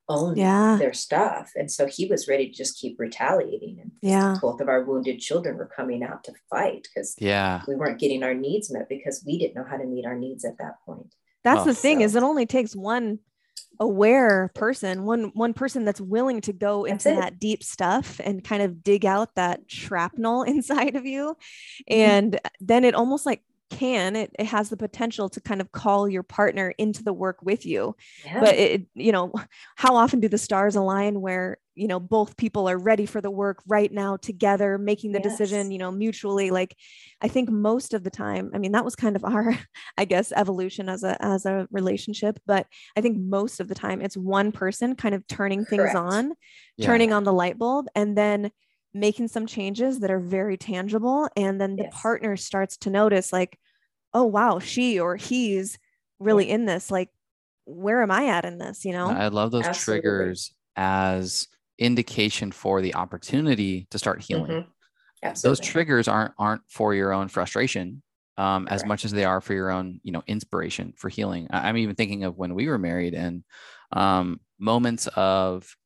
[0.08, 0.76] own Yeah.
[0.78, 1.52] their stuff.
[1.56, 3.78] And so he was ready to just keep retaliating.
[3.80, 4.36] And Yeah.
[4.40, 7.62] both of our wounded children were coming out to fight because Yeah.
[7.66, 10.44] we weren't getting our needs met because we didn't know how to meet our needs
[10.44, 11.14] at that point.
[11.42, 11.64] That's Oh.
[11.64, 13.20] the thing is it only takes one
[13.80, 17.22] aware person, one one person that's willing to go That's into it.
[17.22, 21.36] that deep stuff and kind of dig out that shrapnel inside of you.
[21.90, 22.00] Mm-hmm.
[22.00, 26.08] And then it almost like can it, it has the potential to kind of call
[26.08, 27.94] your partner into the work with you
[28.24, 28.40] Yeah.
[28.40, 29.32] but it you know
[29.76, 33.30] how often do the stars align where you know both people are ready for the
[33.30, 36.76] work right now together making the decision you know mutually like
[37.20, 39.56] i think most of the time i mean that was kind of our
[39.98, 44.00] i guess evolution as a as a relationship but i think most of the time
[44.00, 45.96] it's one person kind of turning things Correct.
[45.96, 46.32] on
[46.76, 46.86] Yeah.
[46.86, 48.50] turning on the light bulb and then
[48.94, 51.92] making some changes that are very tangible and then the Yes.
[51.92, 53.58] partner starts to notice like
[54.14, 55.78] oh wow she or he's
[56.20, 57.10] really in this like
[57.66, 59.68] where am i at in this you know I love those Absolutely.
[59.68, 64.50] triggers as indication for the opportunity to start healing.
[64.50, 64.72] Mhm.
[65.42, 68.02] Those triggers aren't aren't for your own frustration
[68.38, 68.86] um, as Correct.
[68.86, 71.48] much as they are for your own, you know, inspiration for healing.
[71.50, 73.44] I- I'm even thinking of when we were married and
[73.92, 75.76] um, moments of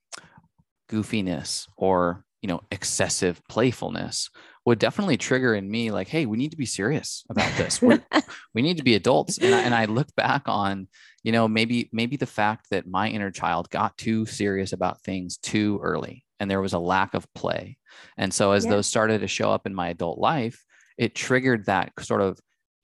[0.90, 4.30] goofiness or you know excessive playfulness
[4.64, 7.80] would definitely trigger in me like hey we need to be serious about this.
[7.80, 8.02] We're,
[8.54, 9.38] we need to be adults.
[9.38, 10.88] And I, and I look back on
[11.22, 15.38] you know maybe maybe the fact that my inner child got too serious about things
[15.38, 17.78] too early and there was a lack of play.
[18.16, 18.72] And so as Yeah.
[18.72, 20.64] those started to show up in my adult life
[20.98, 22.38] it triggered that sort of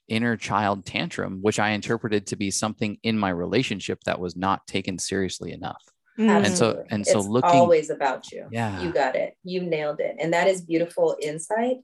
[0.09, 4.67] inner child tantrum which i interpreted to be something in my relationship that was not
[4.67, 5.83] taken seriously enough
[6.19, 6.29] Mm.
[6.29, 6.87] And so- Absolutely.
[6.91, 8.47] and so it's looking- always about you.
[8.51, 8.81] Yeah.
[8.83, 9.37] You got it.
[9.43, 10.17] You nailed it.
[10.21, 11.79] And that is beautiful insight,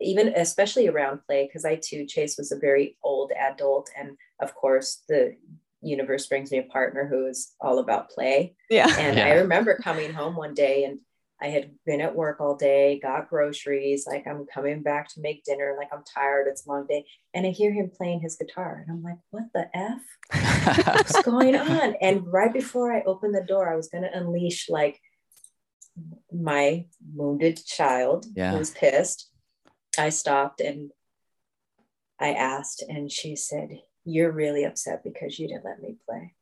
[0.00, 3.88] even especially around play, because I too, Chase was a very old adult.
[3.96, 5.36] And of course, the
[5.80, 8.54] universe brings me a partner who is all about play.
[8.70, 9.26] yeah And Yeah.
[9.26, 10.98] I remember coming home one day and
[11.42, 15.42] I had been at work all day, got groceries, like I'm coming back to make
[15.44, 17.04] dinner, like I'm tired, it's a long day.
[17.34, 18.84] And I hear him playing his guitar.
[18.86, 20.86] And I'm like, what the F?
[20.86, 21.94] what's going on?
[22.00, 25.00] And right before I opened the door, I was going to unleash like
[26.32, 28.52] my wounded child Yeah.
[28.52, 29.28] who was pissed.
[29.98, 30.90] I stopped and
[32.20, 36.34] I asked, and she said, You're really upset because you didn't let me play.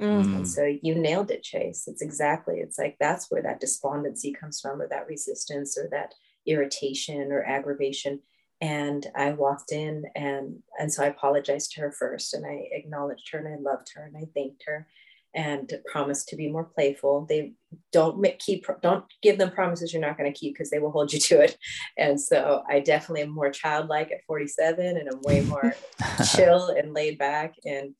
[0.00, 0.36] Mm.
[0.36, 1.88] And so you nailed it, Chase.
[1.88, 6.14] It's exactly, it's like that's where that despondency comes from, or that resistance, or that
[6.46, 8.20] irritation or aggravation.
[8.60, 13.28] And I walked in and and so I apologized to her first and I acknowledged
[13.30, 14.86] her and I loved her and I thanked her.
[15.34, 17.26] and promised to be more playful.
[17.28, 17.52] They
[17.92, 20.90] don't make, keep don't give them promises you're not going to keep because they will
[20.90, 21.58] hold you to it.
[21.98, 25.74] And so I definitely am more childlike at 47, and I'm way more
[26.34, 27.94] chill and laid back, and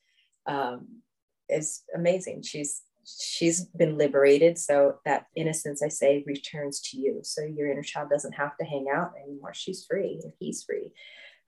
[0.47, 1.03] um,
[1.49, 2.43] it's amazing.
[2.43, 7.21] She's she's been liberated, so that innocence I say returns to you.
[7.23, 9.55] So your inner child doesn't have to hang out anymore.
[9.55, 10.93] She's free, he's free.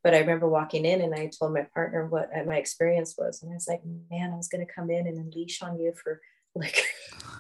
[0.04, 3.42] But I remember walking in and I told my partner what uh, my experience was.
[3.42, 5.92] And I was like, man, I was going to come in and unleash on you
[5.92, 6.20] for
[6.54, 6.84] like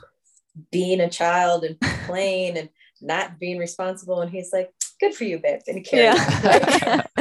[0.72, 2.68] being a child and playing and
[3.00, 4.20] not being responsible.
[4.22, 5.60] And he's like, good for you, babe.
[5.68, 7.02] And he carried yeah.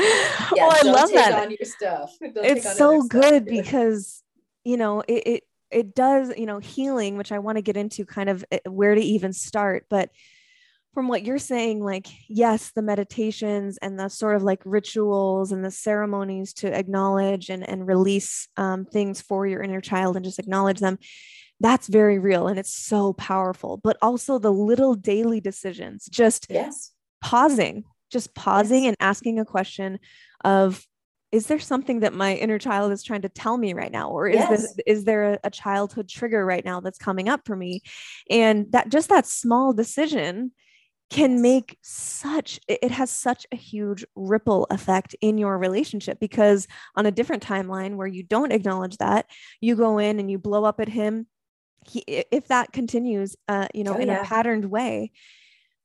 [0.55, 1.33] Yeah, oh, I love that.
[1.33, 2.15] On your stuff.
[2.21, 3.49] Don't it's so good stuff.
[3.49, 4.23] because,
[4.67, 8.05] you know, it, it, it does, you know, healing, which I want to get into
[8.05, 10.09] kind of eh, where to even start, but
[10.93, 15.63] from what you're saying, like, yes, the meditations and the sort of like rituals and
[15.63, 20.39] the ceremonies to acknowledge and, and release um, things for your inner child and just
[20.39, 20.97] acknowledge them,
[21.59, 23.77] that's very real and it's so powerful.
[23.77, 26.91] But also the little daily decisions, just yes.
[27.23, 28.89] pausing, just pausing yes.
[28.89, 29.99] and asking a question
[30.43, 30.85] of,
[31.31, 34.27] is there something that my inner child is trying to tell me right now or
[34.27, 34.49] is yes.
[34.49, 37.81] this is there a, a, childhood trigger right now that's coming up for me
[38.29, 40.51] and that just that small decision
[41.09, 47.05] can make such it has such a huge ripple effect in your relationship because on
[47.05, 49.25] a different timeline where you don't acknowledge that
[49.61, 51.25] you go in and you blow up at him
[51.85, 54.21] he, if that continues uh, you know oh, in yeah.
[54.21, 55.11] a patterned way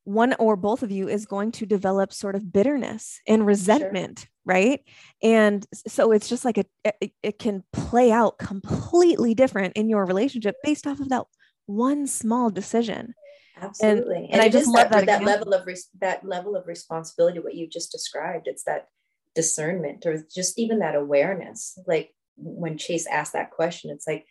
[0.04, 4.28] one or both of you is going to develop sort of bitterness and resentment sure.
[4.44, 4.80] right?
[5.22, 10.04] And so it's just like a, it, it can play out completely different in your
[10.04, 11.24] relationship based off of that
[11.66, 13.14] one small decision.
[13.60, 14.16] Absolutely.
[14.16, 17.38] and, and, and i just love that, that, level of res- that level of responsibility
[17.38, 18.88] what you just described it's that
[19.34, 21.78] discernment or just even that awareness.
[21.86, 24.26] Like when chase asked that question it's like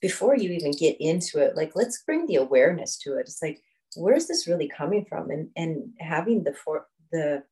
[0.00, 3.20] before you even get into it like let's bring the awareness to it.
[3.20, 3.60] It's like
[3.96, 7.42] where's this really coming from and and having the for the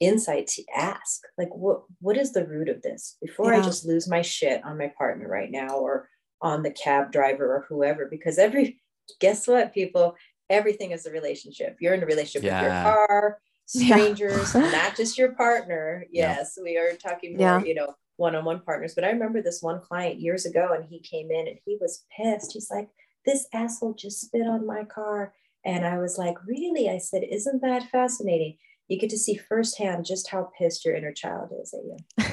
[0.00, 3.60] insight to ask like what what is the root of this before yeah.
[3.60, 6.08] i just lose my shit on my partner right now or
[6.42, 8.80] on the cab driver or whoever because every
[9.20, 10.16] guess what people
[10.50, 11.76] everything is a relationship.
[11.80, 12.62] You're in a relationship yeah.
[12.62, 14.70] with your car, strangers, yeah.
[14.70, 16.04] not just your partner.
[16.10, 18.94] Yes, we are talking more, you know, one-on-one partners.
[18.94, 22.04] But I remember this one client years ago, and he came in and he was
[22.16, 22.52] pissed.
[22.52, 22.88] He's like,
[23.24, 25.32] "This asshole just spit on my car,"
[25.64, 28.56] and I was like, "Really?" I said, "Isn't that fascinating?"
[28.88, 32.26] You get to see firsthand just how pissed your inner child is at you.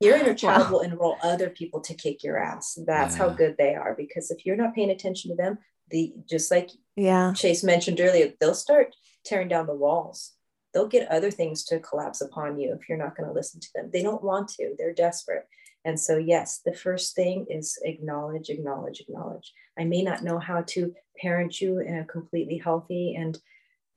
[0.00, 0.72] your inner child wow.
[0.72, 2.78] will enroll other people to kick your ass.
[2.86, 3.22] That's yeah.
[3.22, 3.94] how good they are.
[3.96, 5.58] Because if you're not paying attention to them,
[5.92, 8.94] the just like yeah chase mentioned earlier they'll start
[9.24, 10.32] tearing down the walls
[10.74, 13.68] they'll get other things to collapse upon you if you're not going to listen to
[13.74, 15.46] them they don't want to they're desperate
[15.84, 20.62] and so yes the first thing is acknowledge acknowledge acknowledge i may not know how
[20.62, 23.38] to parent you in a completely healthy and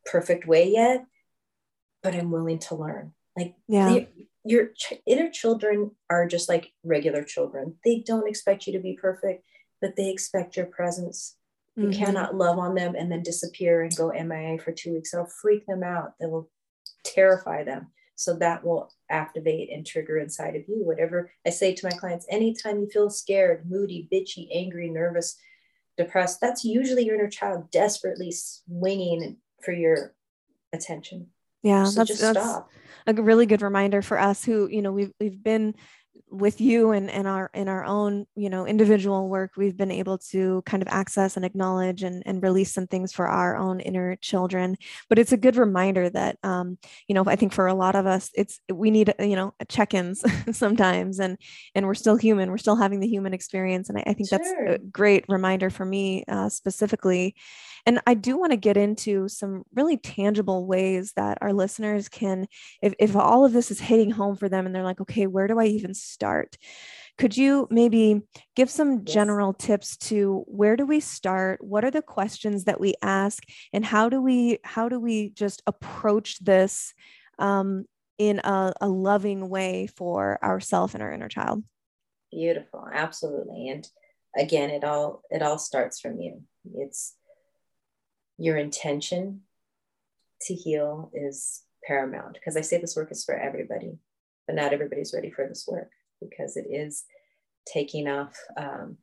[0.05, 1.05] perfect way yet
[2.03, 3.99] but i'm willing to learn like yeah
[4.43, 8.97] your ch- inner children are just like regular children they don't expect you to be
[8.99, 9.43] perfect
[9.81, 11.35] but they expect your presence
[11.75, 12.03] you mm-hmm.
[12.03, 15.13] cannot love on them and then disappear and go MIA for two weeks.
[15.13, 16.13] It'll freak them out.
[16.19, 16.49] That will
[17.03, 17.87] terrify them.
[18.15, 20.83] So that will activate and trigger inside of you.
[20.83, 25.37] Whatever I say to my clients, anytime you feel scared, moody, bitchy, angry, nervous,
[25.97, 30.13] depressed, that's usually your inner child desperately swinging for your
[30.73, 31.27] attention.
[31.61, 32.63] Yeah, so that's, that's
[33.07, 35.75] a really good reminder for us who, you know, we've, we've been
[36.35, 40.17] with you and, and our in our own you know individual work we've been able
[40.17, 44.15] to kind of access and acknowledge and, and release some things for our own inner
[44.17, 44.77] children
[45.09, 46.77] but it's a good reminder that um,
[47.07, 50.23] you know i think for a lot of us it's we need you know check-ins
[50.57, 51.37] sometimes and
[51.73, 54.39] and we're still human we're still having the human experience and i, I think sure.
[54.39, 57.35] that's a great reminder for me uh, specifically
[57.87, 62.47] and I do want to get into some really tangible ways that our listeners can,
[62.81, 65.47] if, if all of this is hitting home for them and they're like, okay, where
[65.47, 66.24] do I even start?
[67.17, 68.21] Could you maybe
[68.55, 69.13] give some yes.
[69.13, 71.63] general tips to where do we start?
[71.63, 73.43] What are the questions that we ask?
[73.71, 76.93] And how do we how do we just approach this
[77.39, 77.85] um,
[78.17, 81.63] in a, a loving way for ourself and our inner child?
[82.31, 83.69] Beautiful, absolutely.
[83.69, 83.87] And
[84.37, 86.41] again, it all it all starts from you.
[86.73, 87.15] It's
[88.37, 89.41] your intention
[90.41, 93.99] to heal is paramount because I say this work is for everybody,
[94.47, 95.91] but not everybody's ready for this work
[96.21, 97.05] because it is
[97.65, 98.97] taking off um,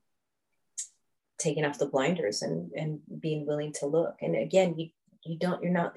[1.38, 4.16] taking off the blinders and and being willing to look.
[4.20, 4.88] And again, you
[5.24, 5.96] you don't you're not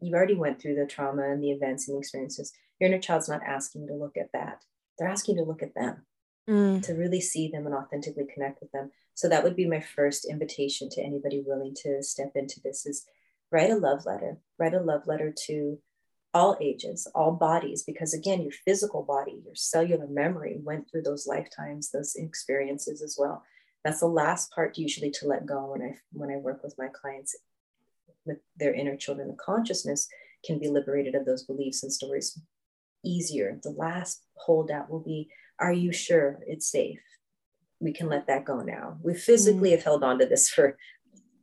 [0.00, 2.52] you've already went through the trauma and the events and the experiences.
[2.78, 4.64] Your inner child's not asking to look at that.
[4.98, 6.04] They're asking to look at them.
[6.48, 6.82] mm.
[6.82, 8.90] to really see them and authentically connect with them.
[9.14, 13.06] So that would be my first invitation to anybody willing to step into this is
[13.50, 15.78] write a love letter, write a love letter to
[16.34, 21.26] all ages, all bodies, because again, your physical body, your cellular memory went through those
[21.26, 23.44] lifetimes, those experiences as well.
[23.84, 26.88] That's the last part usually to let go when I when I work with my
[26.88, 27.36] clients
[28.24, 30.08] with their inner children of consciousness
[30.44, 32.38] can be liberated of those beliefs and stories
[33.04, 33.58] easier.
[33.62, 35.28] The last holdout will be,
[35.58, 37.00] are you sure it's safe?
[37.80, 38.98] We can let that go now.
[39.02, 39.72] We physically mm.
[39.72, 40.76] have held on to this for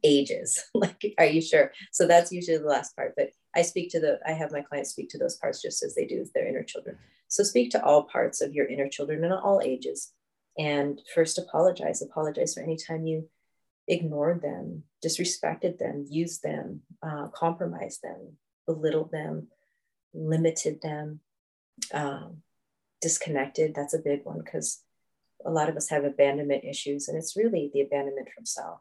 [0.03, 0.63] ages.
[0.73, 1.71] like, are you sure?
[1.91, 3.13] So that's usually the last part.
[3.15, 5.95] But I speak to the, I have my clients speak to those parts just as
[5.95, 6.97] they do with their inner children.
[7.27, 10.13] So speak to all parts of your inner children and all ages.
[10.57, 12.01] And first apologize.
[12.01, 13.29] Apologize for any time you
[13.87, 19.47] ignored them, disrespected them, used them, uh, compromised them, belittled them,
[20.13, 21.19] limited them,
[21.93, 22.37] um,
[23.01, 23.73] disconnected.
[23.75, 24.83] That's a big one because
[25.45, 28.79] a lot of us have abandonment issues, and it's really the abandonment from self.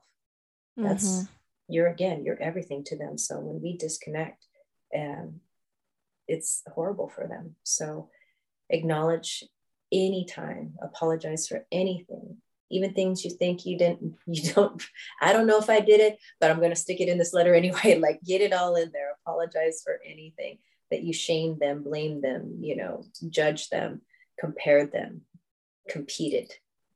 [0.77, 1.33] That's mm-hmm.
[1.69, 3.19] you're again, you're everything to them.
[3.19, 4.47] So when we disconnect,
[4.93, 5.41] and
[6.29, 7.57] it's horrible for them.
[7.65, 8.09] So
[8.69, 9.45] acknowledge
[9.93, 12.37] anytime, apologize for anything,
[12.71, 14.83] even things you think you didn't, you don't,
[15.21, 17.35] I don't know if I did it, but I'm going to stick it in this
[17.35, 17.99] letter anyway.
[17.99, 20.59] Like get it all in there, apologize for anything
[20.91, 24.03] that you shamed them, blamed them, you know, judged them,
[24.39, 25.23] compared them,
[25.89, 26.53] competed.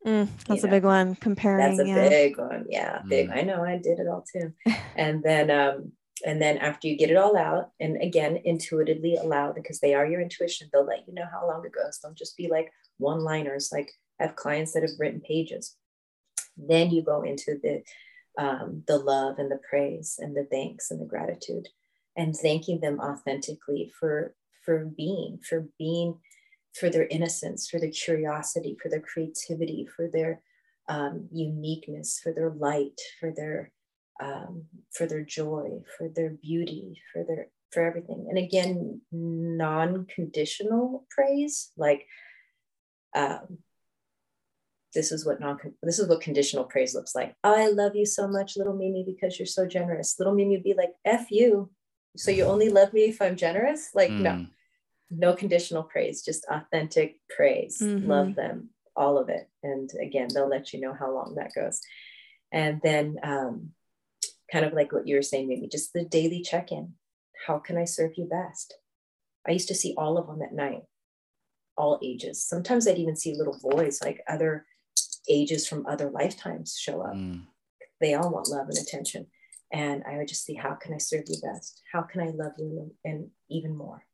[0.06, 0.76] Mm, that's you a know?
[0.76, 1.14] big one.
[1.14, 1.76] Comparing.
[1.76, 2.08] That's a yeah.
[2.08, 2.66] big one.
[2.68, 3.30] Yeah, big.
[3.30, 3.36] Mm.
[3.36, 3.64] I know.
[3.64, 4.52] I did it all too.
[4.96, 5.92] and then um,
[6.24, 10.06] and then after you get it all out, and again, intuitively allow because they are
[10.06, 11.98] your intuition, they'll let you know how long it goes.
[11.98, 13.70] Don't just be like one liners.
[13.70, 15.76] Like I have clients that have written pages.
[16.56, 17.82] Then you go into the
[18.36, 21.68] um, the love and the praise and the thanks and the gratitude
[22.16, 26.18] and thanking them authentically for for being for being
[26.74, 30.40] for their innocence for their curiosity for their creativity for their
[30.88, 33.70] um, uniqueness for their light for their
[34.22, 38.26] um, for their joy, for their beauty, for their for everything.
[38.28, 42.06] And again, non-conditional praise, like
[43.14, 43.58] um,
[44.94, 47.34] this is what non this is what conditional praise looks like.
[47.42, 50.16] I love you so much, little Mimi, because you're so generous.
[50.18, 51.70] Little Mimi would be like, F you.
[52.16, 53.90] So you only love me if I'm generous?
[53.92, 54.20] Like, mm.
[54.20, 54.46] no,
[55.10, 57.78] no conditional praise, just authentic praise.
[57.82, 58.08] Mm-hmm.
[58.08, 59.48] Love them, all of it.
[59.64, 61.80] And again, they'll let you know how long that goes.
[62.52, 63.70] And then um,
[64.54, 66.92] kind of like what you were saying, maybe just the daily check in.
[67.44, 68.74] How can I serve you best?
[69.46, 70.82] I used to see all of them at night,
[71.76, 72.46] all ages.
[72.46, 74.64] Sometimes I'd even see little boys, like other
[75.28, 77.14] ages from other lifetimes, show up.
[77.14, 77.46] Mm.
[78.00, 79.26] They all want love and attention.
[79.72, 81.82] And I would just see, how can I serve you best?
[81.92, 84.04] How can I love you and even more?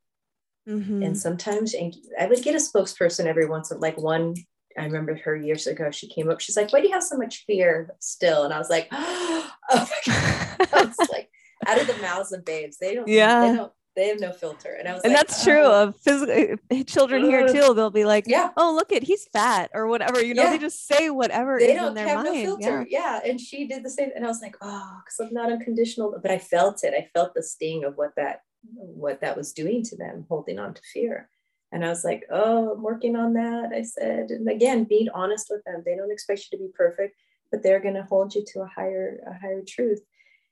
[0.67, 1.03] Mm-hmm.
[1.03, 4.37] And sometimes and I would get a spokesperson every once in like one
[4.79, 5.91] I remember her years ago.
[5.91, 6.41] She came up.
[6.41, 9.51] She's like, "Why do you have so much fear still?" And I was like, "Oh
[9.73, 11.31] my god!" I was like,
[11.67, 13.09] out of the mouths of babes, they don't.
[13.09, 13.51] Yeah.
[13.51, 13.73] They don't.
[13.97, 14.73] They have no filter.
[14.79, 15.51] And I was and like, that's oh.
[15.51, 17.75] true of physical eh, children here too.
[17.75, 20.25] They'll be like, yeah, oh look at he's fat or whatever.
[20.25, 20.51] You know, yeah.
[20.51, 22.45] they just say whatever they don't have mind.
[22.45, 22.87] No filter.
[22.89, 23.19] Yeah.
[23.23, 23.31] yeah.
[23.31, 24.11] And she did the same.
[24.15, 26.17] And I was like, oh, because I'm not unconditional.
[26.23, 26.95] But I felt it.
[26.97, 28.43] I felt the sting of what that
[28.75, 31.29] what that was doing to them, holding on to fear.
[31.73, 33.71] And I was like, oh, I'm working on that.
[33.75, 35.83] I said, and again, being honest with them.
[35.85, 37.17] They don't expect you to be perfect,
[37.51, 40.01] but they're going to hold you to a higher, a higher truth.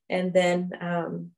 [0.09, 1.33] And then um,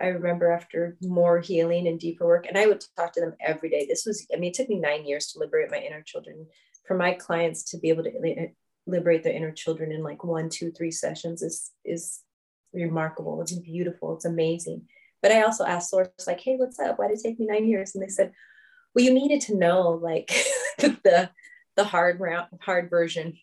[0.00, 3.68] I remember after more healing and deeper work, and I would talk to them every
[3.68, 3.86] day.
[3.86, 6.46] This was, I mean, it took me nine years to liberate my inner children.
[6.86, 8.48] For my clients to be able to
[8.86, 12.20] liberate their inner children in like one, two, three sessions is is
[12.72, 13.40] remarkable.
[13.42, 14.16] It's beautiful.
[14.16, 14.88] It's amazing.
[15.22, 16.98] But I also asked Source, like, hey, what's up?
[16.98, 17.94] Why did it take me nine years?
[17.94, 18.32] And they said,
[18.94, 20.28] well you needed to know like
[20.78, 21.30] the
[21.76, 23.36] the hard round hard version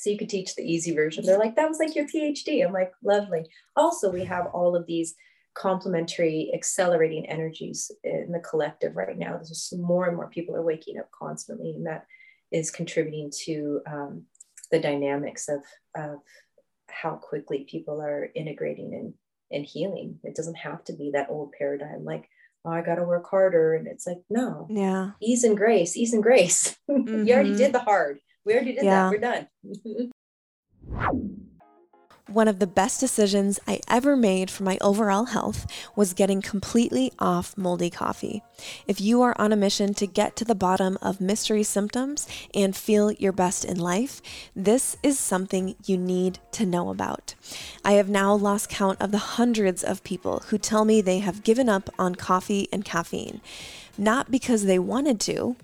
[0.00, 1.26] so you could teach the easy version.
[1.26, 3.44] They're like that was like your phd i'm like lovely.
[3.76, 5.14] Also we have all of these
[5.54, 9.32] complementary accelerating energies in the collective right now.
[9.32, 12.06] There's just more and more people are waking up constantly and that
[12.50, 14.22] is contributing to um,
[14.70, 15.62] the dynamics of,
[15.94, 16.18] of
[16.88, 19.14] how quickly people are integrating and,
[19.50, 20.18] and healing.
[20.24, 22.04] It doesn't have to be that old paradigm.
[22.04, 22.28] Like
[22.64, 23.74] oh, I got to work harder.
[23.74, 26.76] And it's like, no, yeah, ease and grace, ease and grace.
[26.90, 27.24] Mm-hmm.
[27.26, 28.20] you already did the hard.
[28.44, 29.10] We already did yeah.
[29.10, 29.48] that.
[30.86, 31.30] We're done.
[32.30, 35.66] One of the best decisions I ever made for my overall health
[35.96, 38.44] was getting completely off moldy coffee.
[38.86, 42.76] If you are on a mission to get to the bottom of mystery symptoms and
[42.76, 44.22] feel your best in life,
[44.54, 47.34] this is something you need to know about.
[47.84, 51.42] I have now lost count of the hundreds of people who tell me they have
[51.42, 53.40] given up on coffee and caffeine,
[53.98, 55.56] not because they wanted to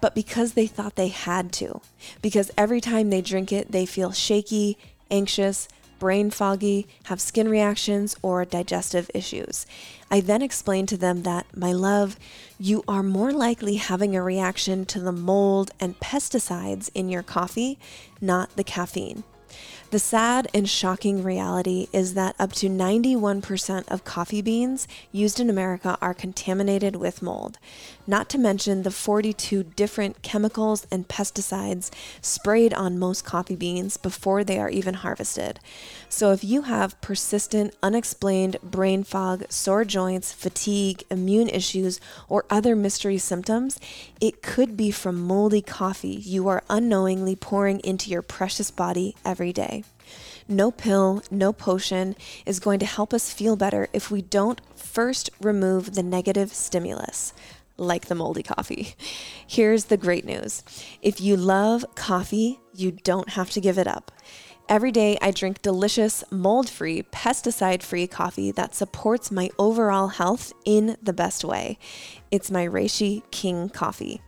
[0.00, 1.80] but because they thought they had to.
[2.20, 4.76] Because every time they drink it, they feel shaky,
[5.12, 5.68] anxious,
[6.00, 9.66] brain foggy, have skin reactions, or digestive issues.
[10.10, 12.18] I then explained to them that, my love,
[12.58, 17.78] you are more likely having a reaction to the mold and pesticides in your coffee,
[18.20, 19.22] not the caffeine.
[19.90, 25.50] The sad and shocking reality is that up to 91% of coffee beans used in
[25.50, 27.58] America are contaminated with mold,
[28.10, 31.90] not to mention the 42 different chemicals and pesticides
[32.20, 35.60] sprayed on most coffee beans before they are even harvested.
[36.08, 42.74] So, if you have persistent, unexplained brain fog, sore joints, fatigue, immune issues, or other
[42.74, 43.78] mystery symptoms,
[44.20, 49.52] it could be from moldy coffee you are unknowingly pouring into your precious body every
[49.52, 49.84] day.
[50.48, 55.30] No pill, no potion is going to help us feel better if we don't first
[55.40, 57.32] remove the negative stimulus
[57.80, 58.94] like the moldy coffee.
[59.46, 60.62] Here's the great news
[61.02, 64.12] if you love coffee, you don't have to give it up.
[64.68, 70.52] Every day, I drink delicious, mold free, pesticide free coffee that supports my overall health
[70.64, 71.76] in the best way.
[72.30, 74.22] It's my Reishi King coffee.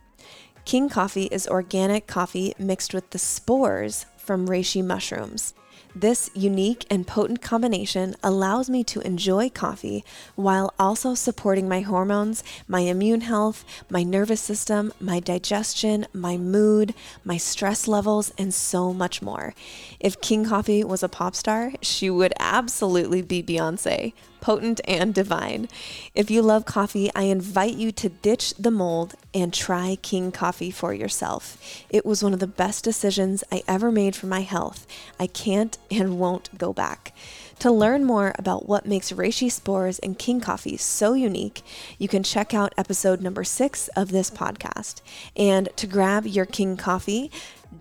[0.65, 5.53] King coffee is organic coffee mixed with the spores from reishi mushrooms.
[5.95, 10.03] This unique and potent combination allows me to enjoy coffee
[10.35, 16.95] while also supporting my hormones, my immune health, my nervous system, my digestion, my mood,
[17.23, 19.53] my stress levels, and so much more.
[19.99, 24.13] If King Coffee was a pop star, she would absolutely be Beyonce
[24.43, 25.69] potent and divine.
[26.13, 30.69] If you love coffee, I invite you to ditch the mold and try King Coffee
[30.69, 31.57] for yourself.
[31.89, 34.85] It was one of the best decisions I ever made for my health.
[35.17, 37.15] I can't and won't go back.
[37.59, 41.61] To learn more about what makes reishi spores and king coffee so unique,
[41.97, 44.99] you can check out episode number six of this podcast.
[45.37, 47.31] And to grab your king coffee,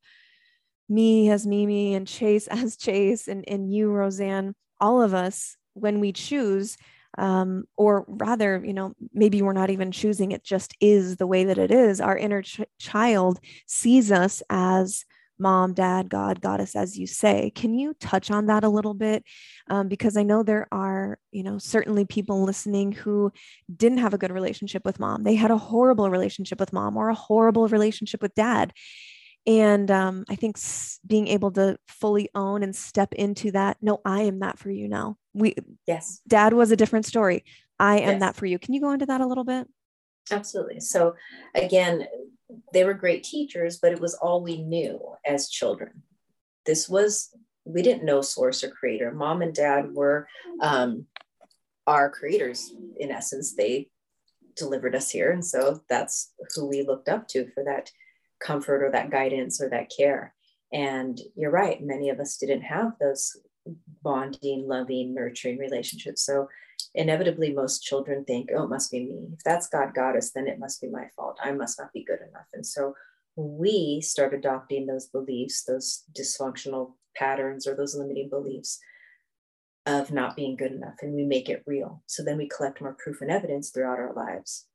[0.88, 6.00] me as Mimi and Chase as Chase and, and you, Rosanne, all of us, when
[6.00, 6.76] we choose,
[7.16, 11.44] um, or rather, you know, maybe we're not even choosing it, just is the way
[11.44, 12.00] that it is.
[12.00, 15.04] Our inner ch- child sees us as
[15.38, 17.50] mom, dad, God, goddess, as you say.
[17.54, 19.24] Can you touch on that a little bit?
[19.70, 23.32] Um, because I know there are, you know, certainly people listening who
[23.74, 25.22] didn't have a good relationship with mom.
[25.22, 28.72] They had a horrible relationship with mom or a horrible relationship with dad.
[29.48, 30.58] And um, I think
[31.06, 34.88] being able to fully own and step into that, no, I am that for you
[34.88, 35.16] now.
[35.32, 36.20] We yes.
[36.28, 37.44] Dad was a different story.
[37.80, 38.20] I am yes.
[38.20, 38.58] that for you.
[38.58, 39.66] Can you go into that a little bit?
[40.30, 40.80] Absolutely.
[40.80, 41.14] So
[41.54, 42.06] again
[42.72, 46.02] they were great teachers but it was all we knew as children.
[46.66, 47.34] This was
[47.64, 49.12] we didn't know source or creator.
[49.12, 50.28] Mom and dad were
[50.60, 51.06] um,
[51.86, 53.54] our creators in essence.
[53.54, 53.88] They
[54.56, 57.90] delivered us here and so that's who we looked up to for that
[58.40, 60.34] comfort or that guidance or that care
[60.72, 63.36] and you're right many of us didn't have those
[64.02, 66.22] bonding, loving, nurturing relationships.
[66.22, 66.48] So
[66.94, 69.28] inevitably most children think, oh, it must be me.
[69.32, 71.38] If that's God goddess, then it must be my fault.
[71.42, 72.46] I must not be good enough.
[72.54, 72.94] And so
[73.36, 78.78] we start adopting those beliefs, those dysfunctional patterns or those limiting beliefs
[79.86, 82.02] of not being good enough, and we make it real.
[82.06, 84.66] So then we collect more proof and evidence throughout our lives.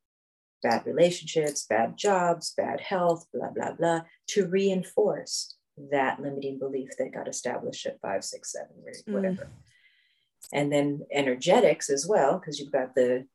[0.63, 5.55] Bad relationships, bad jobs, bad health, blah, blah, blah, to reinforce
[5.91, 9.13] that limiting belief that got established at five, six, seven, Mm.
[9.13, 9.47] whatever.
[10.51, 13.27] And then energetics as well, because you've got the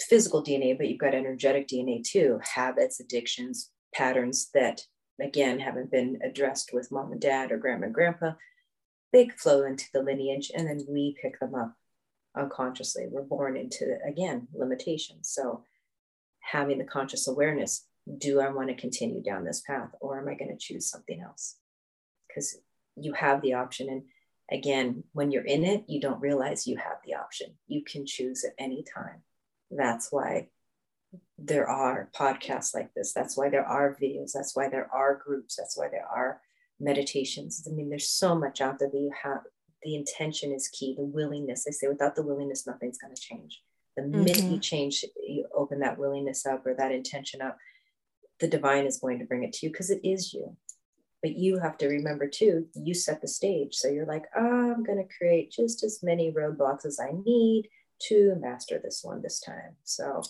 [0.00, 4.82] physical DNA, but you've got energetic DNA too, habits, addictions, patterns that
[5.20, 8.32] again haven't been addressed with mom and dad or grandma and grandpa.
[9.12, 11.74] They flow into the lineage and then we pick them up
[12.36, 13.06] unconsciously.
[13.08, 15.30] We're born into again limitations.
[15.30, 15.64] So
[16.50, 17.86] having the conscious awareness,
[18.18, 21.20] do I want to continue down this path or am I going to choose something
[21.20, 21.56] else?
[22.28, 22.58] Because
[22.96, 23.88] you have the option.
[23.88, 24.02] And
[24.50, 27.54] again, when you're in it, you don't realize you have the option.
[27.66, 29.22] You can choose at any time.
[29.70, 30.48] That's why
[31.38, 33.12] there are podcasts like this.
[33.12, 34.32] That's why there are videos.
[34.32, 35.56] That's why there are groups.
[35.56, 36.40] That's why there are
[36.78, 37.66] meditations.
[37.68, 39.40] I mean, there's so much out there that you have.
[39.82, 41.66] The intention is key, the willingness.
[41.68, 43.62] I say without the willingness, nothing's going to change.
[43.96, 44.58] The minute you mm-hmm.
[44.58, 47.56] change, you open that willingness up or that intention up,
[48.40, 50.56] the divine is going to bring it to you because it is you.
[51.22, 53.74] But you have to remember too, you set the stage.
[53.74, 57.68] So you're like, oh, I'm going to create just as many roadblocks as I need
[58.08, 59.76] to master this one this time.
[59.84, 60.22] So,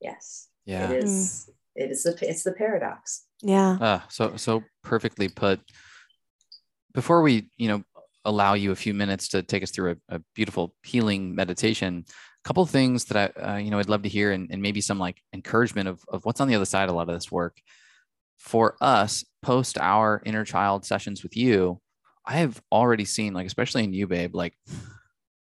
[0.00, 0.90] yes, Yeah.
[0.90, 1.50] it is.
[1.76, 3.26] It is the it's the paradox.
[3.42, 3.78] Yeah.
[3.80, 5.60] Ah, so so perfectly put.
[6.94, 7.82] Before we, you know,
[8.24, 12.04] allow you a few minutes to take us through a, a beautiful healing meditation,
[12.44, 14.62] a couple of things that I, uh, you know, I'd love to hear, and, and
[14.62, 17.14] maybe some like encouragement of of what's on the other side of a lot of
[17.14, 17.58] this work.
[18.38, 21.80] For us, post our inner child sessions with you,
[22.26, 24.54] I have already seen, like especially in you, babe, like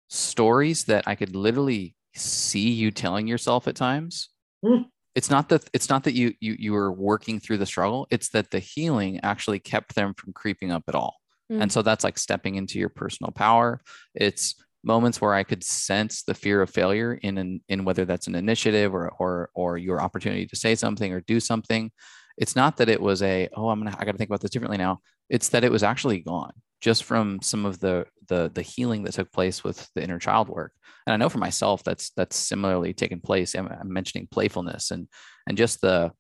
[0.10, 4.30] stories that I could literally see you telling yourself at times
[4.64, 4.86] Mm.
[5.14, 8.30] it's not that it's not that you you you were working through the struggle it's
[8.30, 11.18] that the healing actually kept them from creeping up at all
[11.52, 11.64] Mm.
[11.64, 13.82] and so that's like stepping into your personal power
[14.16, 18.28] it's moments where i could sense the fear of failure in an, in whether that's
[18.28, 21.92] an initiative or or or your opportunity to say something or do something.
[22.38, 24.78] It's not that it was a oh i'm gonna i gotta think about this differently
[24.78, 25.00] now.
[25.30, 29.14] It's that it was actually gone just from some of the the the healing that
[29.14, 30.74] took place with the inner child work.
[31.06, 33.56] And i know for myself that's that's similarly taken place.
[33.56, 35.08] I'm, I'm mentioning playfulness and
[35.48, 36.12] and just the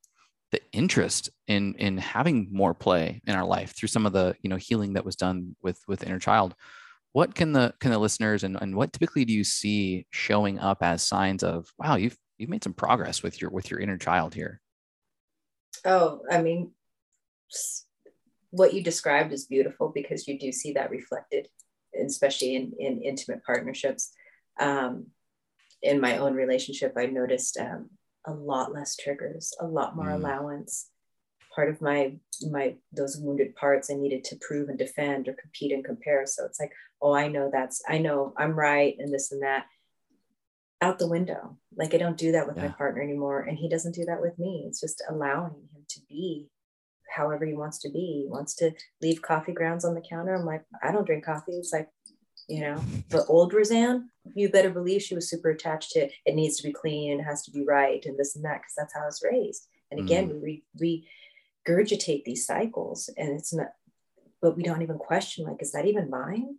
[0.52, 4.50] the interest in in having more play in our life through some of the you
[4.50, 6.54] know healing that was done with with inner child
[7.14, 10.80] what can the can the listeners and, and what typically do you see showing up
[10.82, 14.34] as signs of wow you've you've made some progress with your with your inner child
[14.34, 14.60] here
[15.86, 16.72] Oh, I mean,
[18.52, 21.48] what you described is beautiful because you do see that reflected,
[22.06, 24.14] especially in, in intimate partnerships.
[24.60, 25.08] Um,
[25.82, 27.90] in my own relationship, I noticed um,
[28.26, 30.16] a lot less triggers, a lot more Mm.
[30.16, 30.90] allowance.
[31.56, 32.16] Part of my
[32.50, 36.26] my those wounded parts I needed to prove and defend or compete and compare.
[36.26, 39.66] So it's like, oh, I know that's I know I'm right and this and that.
[40.82, 41.58] Out the window.
[41.78, 44.38] Like I don't do that with my partner anymore, and he doesn't do that with
[44.38, 44.66] me.
[44.68, 46.50] It's just allowing him to be
[47.16, 48.24] however he wants to be.
[48.24, 50.36] He wants to leave coffee grounds on the counter.
[50.36, 51.54] I'm like, I don't drink coffee.
[51.54, 51.90] It's like,
[52.48, 56.58] you know, but old Rosanne, you better believe she was super attached to it needs
[56.58, 59.04] to be clean and has to be right and this and that because that's how
[59.04, 59.68] I was raised.
[59.92, 60.42] And again, mm.
[60.42, 61.08] we we
[61.68, 63.74] regurgitate these cycles, and it's not.
[64.42, 66.58] But we don't even question like, is that even mine?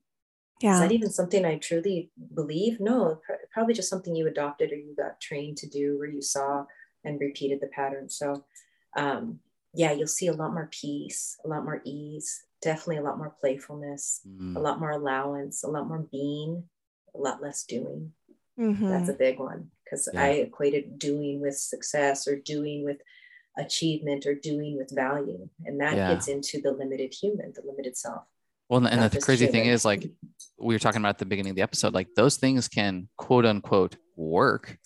[0.63, 0.75] Yeah.
[0.75, 2.81] Is that even something I truly believe?
[2.81, 6.23] No, pr- probably just something you adopted or you got trained to do or you
[6.23, 6.65] saw
[7.05, 8.09] and repeated the pattern.
[8.09, 8.47] So,
[8.97, 9.41] um,
[9.75, 13.35] yeah, you'll see a lot more peace, a lot more ease, definitely a lot more
[13.39, 16.71] playfulness, Mm, a lot more allowance, a lot more being,
[17.15, 18.15] a lot less doing.
[18.59, 18.89] Mhm.
[18.89, 20.23] That's a big one because Yeah.
[20.23, 23.03] I equated doing with success or doing with
[23.57, 25.49] achievement or doing with value.
[25.65, 26.09] And that Yeah.
[26.15, 28.23] gets into the limited human, the limited self.
[28.69, 30.03] well and the crazy thing is like
[30.59, 33.45] we were talking about at the beginning of the episode like those things can quote
[33.45, 34.79] unquote work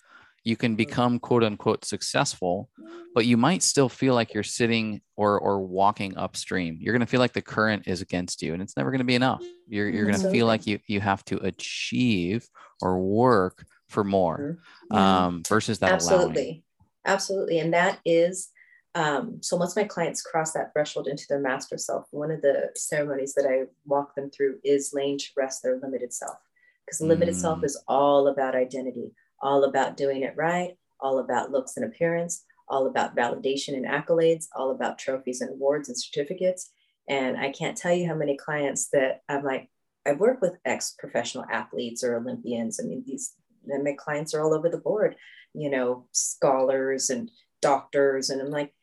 [0.43, 2.69] you can become quote unquote successful
[3.15, 7.11] but you might still feel like you're sitting or or walking upstream you're going to
[7.13, 9.87] feel like the current is against you and it's never going to be enough you're,
[9.89, 10.39] you're going to Absolutely.
[10.39, 12.47] feel like you you have to achieve
[12.81, 14.57] or work for more
[14.91, 15.25] Yeah.
[15.27, 16.63] um versus that allowing absolutely
[17.05, 18.49] absolutely and that is
[18.95, 22.69] um, so once my clients cross that threshold into their master self one of the
[22.75, 26.37] ceremonies that i walk them through is laying to rest their limited self
[26.85, 27.65] because the limited self Mm.
[27.65, 29.11] is all about identity
[29.41, 34.47] all about doing it right all about looks and appearance all about validation and accolades
[34.55, 36.71] all about trophies and awards and certificates
[37.07, 39.69] and i can't tell you how many clients that i'm like
[40.07, 43.35] i work with ex professional athletes or olympians i mean these
[43.67, 45.15] and my clients are all over the board
[45.53, 47.31] you know, scholars and
[47.61, 48.29] doctors.
[48.29, 48.73] And I'm like,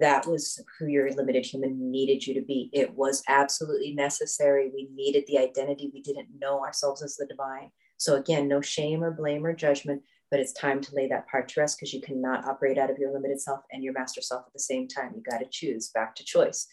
[0.00, 2.70] that was who your limited human needed you to be.
[2.72, 4.70] It was absolutely necessary.
[4.72, 5.90] We needed the identity.
[5.92, 7.70] We didn't know ourselves as the divine.
[7.96, 11.48] So again, no shame or blame or judgment, but it's time to lay that part
[11.48, 14.44] to rest because you cannot operate out of your limited self and your master self
[14.46, 15.12] at the same time.
[15.14, 16.66] You got to choose back to choice.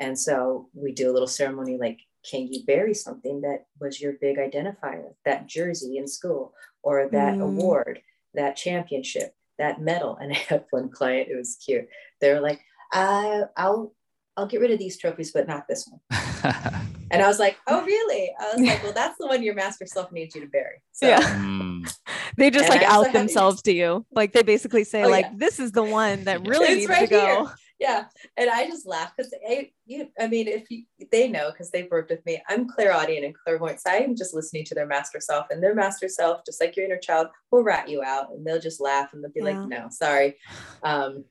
[0.00, 4.14] And so we do a little ceremony like, can you bury something that was your
[4.20, 6.52] big identifier, that jersey in school,
[6.82, 7.42] or that mm.
[7.42, 8.00] award,
[8.34, 10.16] that championship, that medal?
[10.16, 11.88] And I had one client, it was cute.
[12.20, 12.60] They were like,
[12.92, 13.92] I, I'll,
[14.36, 16.00] I'll get rid of these trophies, but not this one.
[17.10, 18.30] and I was like, oh, really?
[18.38, 20.82] I was like, well, that's the one your master self needs you to bury.
[20.92, 21.20] So, yeah.
[21.46, 21.96] Mm.
[22.36, 24.04] they just like out themselves to you.
[24.10, 25.32] Like they basically say, oh, like, yeah.
[25.36, 27.44] this is the one that really it's needs right to go.
[27.46, 28.04] Here yeah.
[28.36, 31.90] And i just laugh because I, you, I mean if you, they know because they've
[31.90, 32.42] worked with me.
[32.48, 36.08] I'm clairaudient and clairvoyant so i'm just listening to their master self and their master
[36.08, 39.22] self just like your inner child will rat you out and they'll just laugh and
[39.22, 39.58] they'll be yeah.
[39.60, 40.36] like no sorry.
[40.82, 41.24] Um,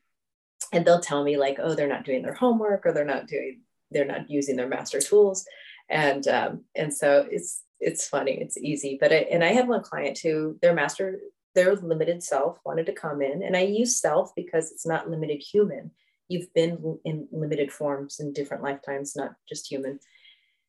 [0.71, 3.61] and they'll tell me like oh they're not doing their homework or they're not doing
[3.91, 5.45] they're not using their master tools.
[5.89, 9.83] And um, and so it's it's funny it's easy but I, and i had one
[9.83, 11.19] client who their master
[11.55, 15.41] their limited self wanted to come in and i use self because it's not limited
[15.41, 15.91] human
[16.28, 19.99] you've been in limited forms in different lifetimes, not just human.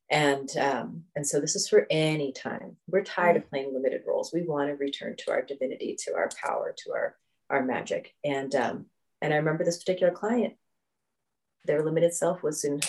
[0.09, 2.77] And um, and so this is for any time.
[2.87, 4.31] We're tired of playing limited roles.
[4.33, 7.15] We want to return to our divinity, to our power, to our
[7.49, 8.13] our magic.
[8.23, 8.85] And um,
[9.21, 10.53] and I remember this particular client,
[11.65, 12.79] their limited self was in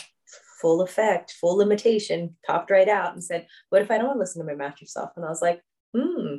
[0.60, 4.20] full effect, full limitation, popped right out and said, What if I don't want to
[4.20, 5.10] listen to my master self?
[5.16, 5.60] And I was like,
[5.96, 6.36] hmm,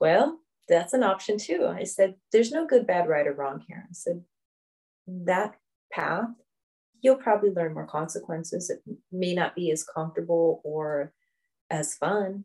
[0.00, 1.66] well, that's an option too.
[1.66, 3.86] I said, There's no good, bad, right, or wrong here.
[3.88, 4.22] I said,
[5.06, 5.56] that
[5.92, 6.28] path,
[7.02, 8.70] you'll probably learn more consequences.
[8.70, 11.12] It may not be as comfortable or
[11.70, 12.44] as fun,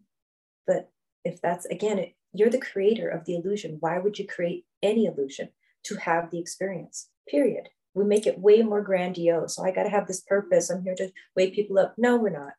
[0.66, 0.90] but
[1.24, 3.78] if that's again, it, you're the creator of the illusion.
[3.80, 5.50] Why would you create any illusion
[5.86, 7.10] to have the experience?
[7.30, 7.70] Period.
[7.94, 9.56] We make it way more grandiose.
[9.56, 10.70] So I got to have this purpose.
[10.70, 11.96] I'm here to wake people up.
[11.98, 12.54] No, we're not.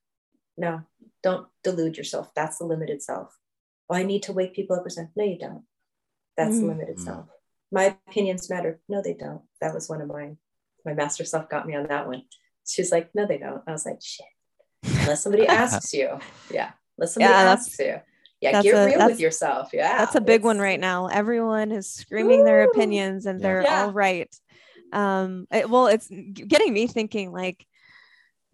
[0.56, 0.82] No,
[1.22, 2.32] don't delude yourself.
[2.34, 3.36] That's the limited self.
[3.88, 5.12] Oh, I need to wake people up or something.
[5.16, 5.62] No, you don't.
[6.36, 6.60] That's mm.
[6.60, 7.04] the limited mm.
[7.04, 7.26] self.
[7.70, 8.80] My opinions matter.
[8.88, 9.42] No, they don't.
[9.60, 10.38] That was one of mine
[10.88, 12.22] my master self got me on that one.
[12.66, 13.62] She's like, no, they don't.
[13.66, 14.26] I was like, shit.
[14.84, 16.18] Unless somebody asks you.
[16.50, 16.70] Yeah.
[16.96, 17.96] Unless somebody yeah, asks you.
[18.40, 19.70] Yeah, get a, real with yourself.
[19.72, 19.98] Yeah.
[19.98, 21.08] That's a big one right now.
[21.08, 23.82] Everyone is screaming their opinions and they're yeah.
[23.82, 24.34] all right.
[24.92, 27.66] Um, it, well, it's getting me thinking like,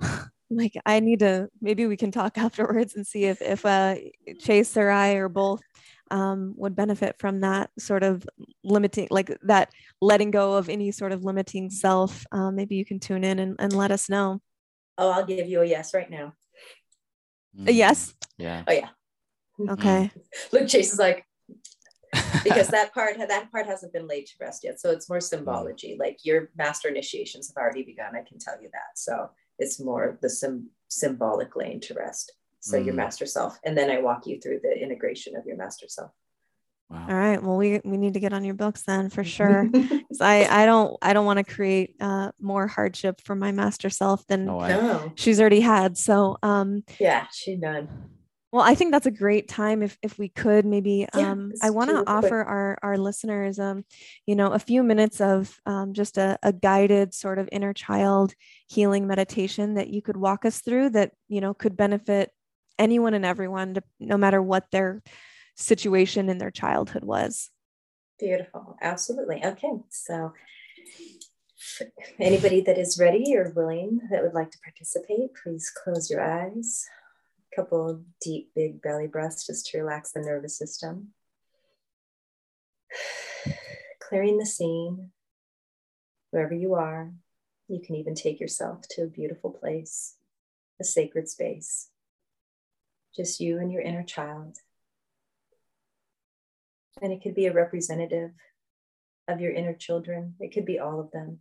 [0.51, 3.97] like I need to maybe we can talk afterwards and see if if uh
[4.41, 5.62] Chase or I or both
[6.11, 8.27] um, would benefit from that sort of
[8.63, 12.25] limiting, like that letting go of any sort of limiting self.
[12.33, 14.41] Um, maybe you can tune in and, and let us know.
[14.99, 16.35] Oh, I'll give you a yes right now.
[17.67, 18.15] A yes.
[18.39, 18.65] Yeah.
[18.67, 18.89] Oh yeah.
[19.71, 20.11] Okay.
[20.53, 21.25] Look, Chase is like,
[22.45, 24.81] because that part that part hasn't been laid to rest yet.
[24.81, 25.97] So it's more symbology.
[25.99, 28.17] Like your master initiations have already begun.
[28.17, 28.97] I can tell you that.
[28.97, 32.33] So it's more the sim- symbolic laying to rest
[32.65, 32.87] so mm.
[32.87, 36.11] your master self and then i walk you through the integration of your master self.
[36.91, 37.07] Wow.
[37.09, 37.43] all right.
[37.43, 39.69] Well we we need to get on your books then for sure.
[40.21, 44.27] I i don't i don't want to create uh, more hardship for my master self
[44.27, 45.97] than no, she's already had.
[45.97, 47.89] So um yeah she done
[48.55, 51.71] well, I think that's a great time if if we could maybe yeah, um, I
[51.71, 53.85] want to offer our our listeners um,
[54.27, 58.33] you know a few minutes of um, just a, a guided sort of inner child
[58.69, 62.31] healing meditation that you could walk us through that you know could benefit
[62.79, 65.03] anyone and everyone, to, no matter what their
[65.57, 67.51] situation in their childhood was.
[68.18, 68.77] Beautiful.
[68.81, 69.45] Absolutely.
[69.45, 69.72] Okay.
[69.91, 70.33] So,
[72.20, 76.85] anybody that is ready or willing that would like to participate, please close your eyes.
[77.53, 81.09] A couple deep, big belly breaths just to relax the nervous system.
[84.01, 85.11] Clearing the scene,
[86.31, 87.12] wherever you are.
[87.68, 90.16] You can even take yourself to a beautiful place,
[90.79, 91.89] a sacred space
[93.17, 94.59] just you and your inner child.
[97.01, 98.31] And it could be a representative
[99.29, 101.41] of your inner children, it could be all of them.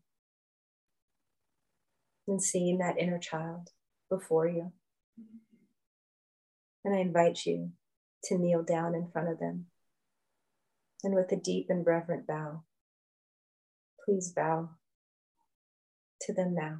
[2.27, 3.69] And seeing that inner child
[4.09, 4.71] before you.
[6.85, 7.71] And I invite you
[8.25, 9.65] to kneel down in front of them.
[11.03, 12.63] And with a deep and reverent bow,
[14.05, 14.69] please bow
[16.21, 16.79] to them now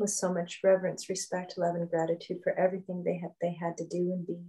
[0.00, 3.86] with so much reverence, respect, love, and gratitude for everything they had they had to
[3.86, 4.40] do and be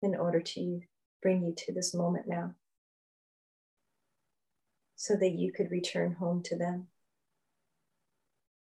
[0.00, 0.80] in order to
[1.20, 2.54] bring you to this moment now.
[4.94, 6.86] So that you could return home to them,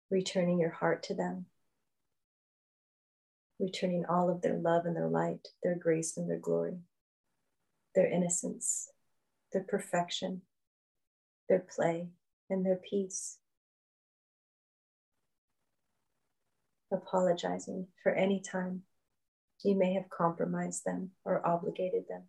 [0.10, 1.46] returning your heart to them,
[3.60, 6.78] returning all of their love and their light, their grace and their glory,
[7.96, 8.90] their innocence,
[9.52, 10.42] their perfection,
[11.50, 12.08] their play,
[12.50, 13.40] and their peace.
[16.94, 18.84] Apologizing for any time
[19.64, 22.24] you may have compromised them or obligated them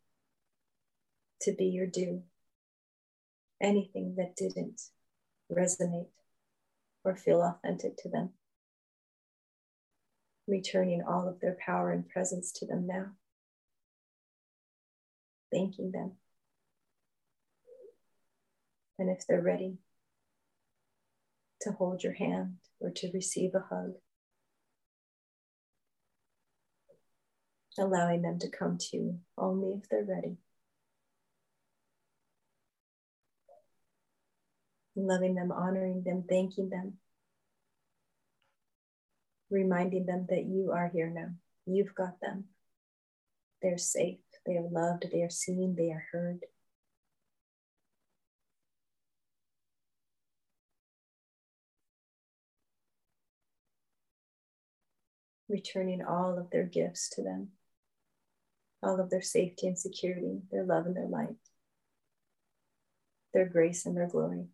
[1.43, 2.23] to be your due.
[3.61, 4.81] Anything that didn't
[5.53, 6.09] resonate
[7.05, 8.31] or feel authentic to them.
[10.47, 13.07] Returning all of their power and presence to them now.
[15.53, 16.13] Thanking them.
[18.99, 19.79] And if they're ready
[21.63, 23.95] to hold your hand or to receive a hug,
[27.79, 30.37] allowing them to come to you only if they're ready.
[34.97, 36.95] Loving them, honoring them, thanking them,
[39.51, 41.31] reminding them that you are here now.
[41.67, 42.45] You've got them.
[43.61, 46.41] They're safe, they are loved, they are seen, they are heard.
[55.49, 57.49] Returning all of their gifts to them
[58.85, 61.37] all of their safety and security, their love and their light,
[63.33, 64.45] their grace and their glory.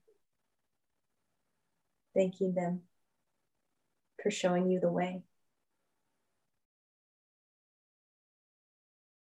[2.15, 2.82] Thanking them
[4.23, 5.23] for showing you the way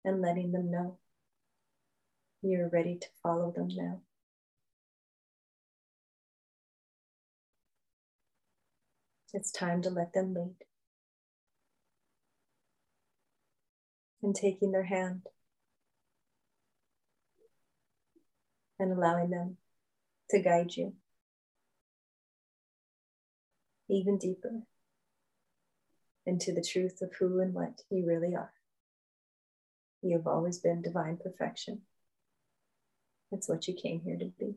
[0.05, 0.98] and letting them know
[2.43, 4.01] you're ready to follow them now.
[9.32, 10.55] It's time to let them lead.
[14.24, 15.20] And taking their hand
[18.78, 19.59] and allowing them
[20.30, 20.94] to guide you
[23.90, 24.62] even deeper
[26.24, 28.52] into the truth of who and what you really are.
[30.01, 31.82] You have always been divine perfection.
[33.30, 34.55] That's what you came here to be.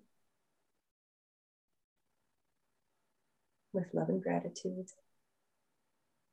[3.74, 4.88] With love and gratitude.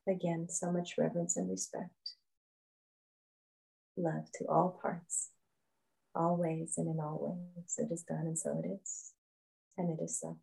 [0.08, 2.14] Again, so much reverence and respect
[3.96, 5.30] love to all parts,
[6.14, 7.74] all ways, and in all ways.
[7.78, 9.12] It is done, and so it is.
[9.76, 10.38] And it is so.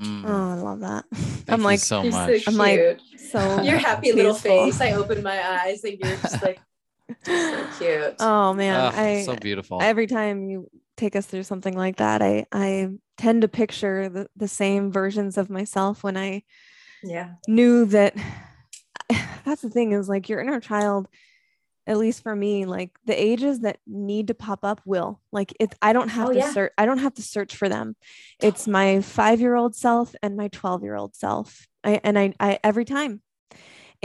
[0.00, 0.24] Mm.
[0.24, 1.04] Oh, I love that.
[1.12, 2.42] Thank I'm like so much.
[2.44, 4.16] So I'm like so your happy peaceful.
[4.16, 4.80] little face.
[4.80, 6.60] I open my eyes and you're just like
[7.24, 8.14] so cute.
[8.18, 9.78] Oh man, oh, I so beautiful.
[9.80, 14.28] Every time you take us through something like that, I I tend to picture the,
[14.36, 16.42] the same versions of myself when I
[17.02, 17.34] yeah.
[17.46, 18.16] knew that
[19.44, 21.08] that's the thing is like your inner child
[21.86, 25.20] at least for me like the ages that need to pop up will.
[25.32, 26.52] Like it i don't have oh, to yeah.
[26.52, 27.96] search i don't have to search for them.
[28.40, 31.66] It's my 5 year old self and my 12 year old self.
[31.82, 33.20] I, and I, I every time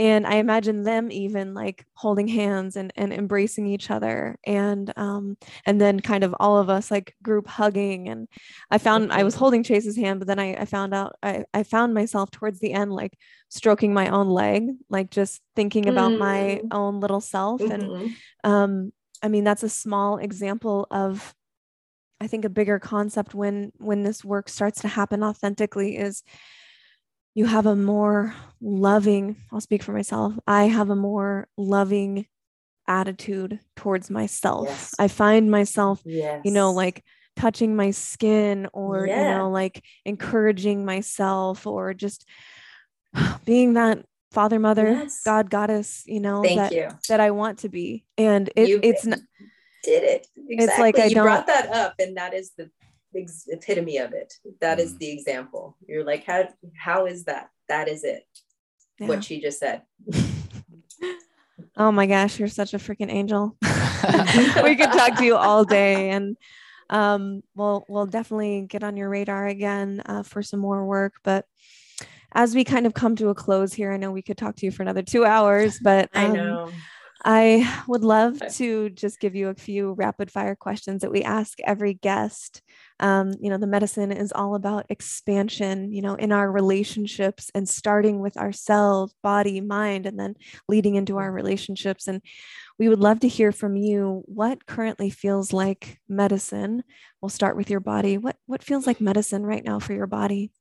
[0.00, 5.36] and i imagine them even like holding hands and, and embracing each other and um
[5.66, 8.26] and then kind of all of us like group hugging and
[8.70, 11.62] i found i was holding chase's hand but then i, I found out I, I
[11.62, 13.16] found myself towards the end like
[13.50, 16.18] stroking my own leg like just thinking about mm.
[16.18, 17.72] my own little self mm-hmm.
[17.72, 21.34] and um i mean that's a small example of
[22.22, 26.22] i think a bigger concept when when this work starts to happen authentically is
[27.34, 32.26] you have a more loving, I'll speak for myself, I have a more loving
[32.86, 34.66] attitude towards myself.
[34.68, 34.94] Yes.
[34.98, 36.40] I find myself, yes.
[36.44, 37.04] you know, like
[37.36, 39.16] touching my skin or, yeah.
[39.16, 42.26] you know, like encouraging myself or just
[43.44, 45.22] being that father, mother, yes.
[45.24, 46.88] God, goddess, you know, Thank that, you.
[47.08, 48.04] that I want to be.
[48.18, 49.18] And it, you it's not,
[49.84, 50.26] did it.
[50.36, 50.56] Exactly.
[50.56, 52.70] It's like I you don't, brought that up, and that is the
[53.16, 54.34] ex- epitome of it.
[54.60, 54.82] That mm.
[54.82, 55.59] is the example.
[55.90, 56.48] You're like, how
[56.78, 57.50] how is that?
[57.68, 58.22] That is it.
[59.00, 59.08] Yeah.
[59.08, 59.82] What she just said.
[61.76, 63.56] oh my gosh, you're such a freaking angel.
[64.62, 66.36] we could talk to you all day and
[66.90, 71.14] um, we'll we'll definitely get on your radar again uh, for some more work.
[71.24, 71.46] But
[72.32, 74.66] as we kind of come to a close here, I know we could talk to
[74.66, 76.72] you for another two hours, but um, I know
[77.22, 81.58] I would love to just give you a few rapid fire questions that we ask
[81.60, 82.62] every guest.
[82.98, 87.68] Um, you know, the medicine is all about expansion, you know, in our relationships and
[87.68, 90.34] starting with ourselves, body, mind, and then
[90.68, 92.08] leading into our relationships.
[92.08, 92.22] And
[92.78, 96.84] we would love to hear from you what currently feels like medicine.
[97.20, 98.16] We'll start with your body.
[98.16, 100.52] What what feels like medicine right now for your body?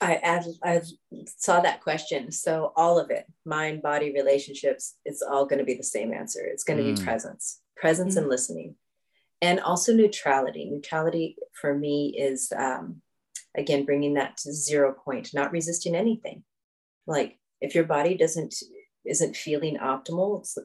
[0.00, 0.82] I, I
[1.26, 2.30] saw that question.
[2.30, 6.44] So all of it, mind, body, relationships, it's all going to be the same answer.
[6.44, 6.96] It's going to mm.
[6.96, 8.18] be presence, presence mm.
[8.18, 8.76] and listening,
[9.42, 10.70] and also neutrality.
[10.70, 13.02] Neutrality for me is um,
[13.56, 16.44] again bringing that to zero point, not resisting anything.
[17.06, 18.54] Like if your body doesn't
[19.04, 20.56] isn't feeling optimal, it's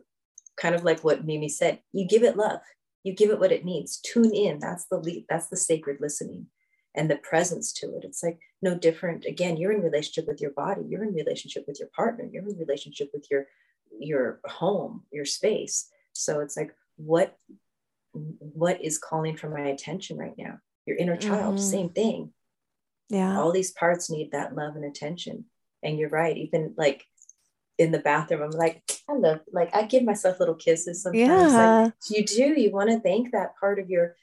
[0.57, 1.79] kind of like what Mimi said.
[1.91, 2.59] You give it love.
[3.03, 3.99] You give it what it needs.
[3.99, 4.59] Tune in.
[4.59, 6.47] That's the lead, that's the sacred listening
[6.95, 8.03] and the presence to it.
[8.03, 9.25] It's like no different.
[9.25, 12.57] Again, you're in relationship with your body, you're in relationship with your partner, you're in
[12.57, 13.47] relationship with your
[13.99, 15.89] your home, your space.
[16.13, 17.37] So it's like what
[18.13, 21.59] what is calling for my attention right now your inner child Mhm.
[21.59, 22.31] same thing
[23.09, 23.39] Yeah.
[23.39, 25.45] all these parts need that love and attention
[25.81, 27.03] and you're right even like
[27.79, 31.81] in the bathroom i'm like i love like i give myself little kisses sometimes Yeah.
[31.87, 34.15] like you do you want to thank that part of your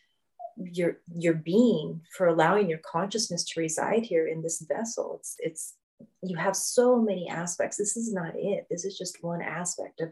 [0.72, 5.16] your your being for allowing your consciousness to reside here in this vessel.
[5.18, 5.74] It's it's
[6.22, 7.76] you have so many aspects.
[7.76, 8.66] This is not it.
[8.70, 10.10] This is just one aspect of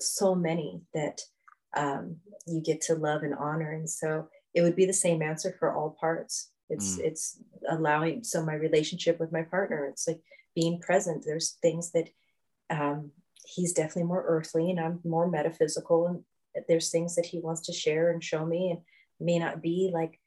[0.00, 1.20] so many that
[1.76, 2.16] um,
[2.46, 3.72] you get to love and honor.
[3.72, 6.50] And so it would be the same answer for all parts.
[6.68, 7.04] It's Mm.
[7.04, 7.38] it's
[7.68, 10.20] allowing so my relationship with my partner it's like
[10.54, 11.24] being present.
[11.24, 12.08] There's things that
[12.70, 13.10] um,
[13.44, 16.24] he's definitely more earthly and i'm more metaphysical and
[16.68, 18.70] there's things that he wants to share and show me.
[18.70, 18.80] And
[19.20, 20.18] may not be like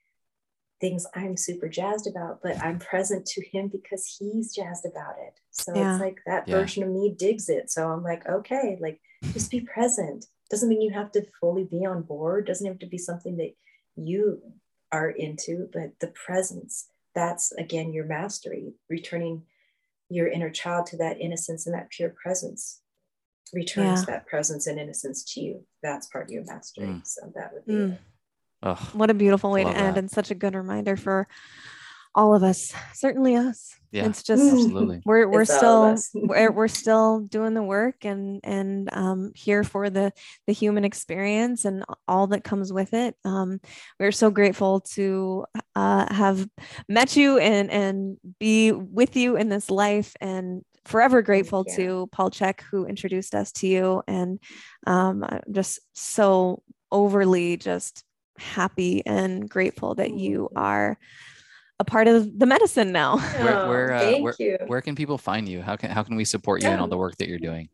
[0.81, 5.39] things i'm super jazzed about but i'm present to him because he's jazzed about it
[5.51, 5.93] so Yeah.
[5.93, 6.55] it's like that Yeah.
[6.57, 8.99] version of me digs it so i'm like okay like
[9.33, 12.85] just be present doesn't mean you have to fully be on board doesn't have to
[12.85, 13.55] be something that
[13.95, 14.41] you
[14.91, 19.43] are into but the presence that's again your mastery returning
[20.09, 22.81] your inner child to that innocence and that pure presence
[23.53, 24.15] returns Yeah.
[24.15, 27.07] that presence and innocence to you that's part of your mastery Mm.
[27.07, 27.97] so that would be Mm.
[28.63, 28.67] It.
[28.67, 28.79] Ugh.
[28.93, 29.99] What a beautiful way Love to end that.
[29.99, 31.27] and such a good reminder for
[32.15, 32.73] all of us.
[32.93, 33.73] Certainly us.
[33.91, 35.01] Yeah, It's just absolutely.
[35.05, 39.89] we're we're It's still we're, we're still doing the work and and um, here for
[39.89, 40.11] the
[40.47, 43.15] the human experience and all that comes with it.
[43.23, 43.59] Um,
[43.99, 45.45] we're so grateful to
[45.75, 46.47] uh, have
[46.87, 52.29] met you and and be with you in this life and forever grateful to Paul
[52.29, 54.39] Chek who introduced us to you and
[54.85, 56.61] um, I'm just so
[56.91, 58.03] overly just
[58.37, 60.61] happy and grateful that you Mhm.
[60.61, 60.97] are
[61.79, 63.17] a part of the medicine now.
[63.41, 65.61] Where- Oh, where, uh, thank where- you Where can people find you?
[65.61, 66.99] How can how can we support you in all the Oh.
[66.99, 67.69] work that you're doing?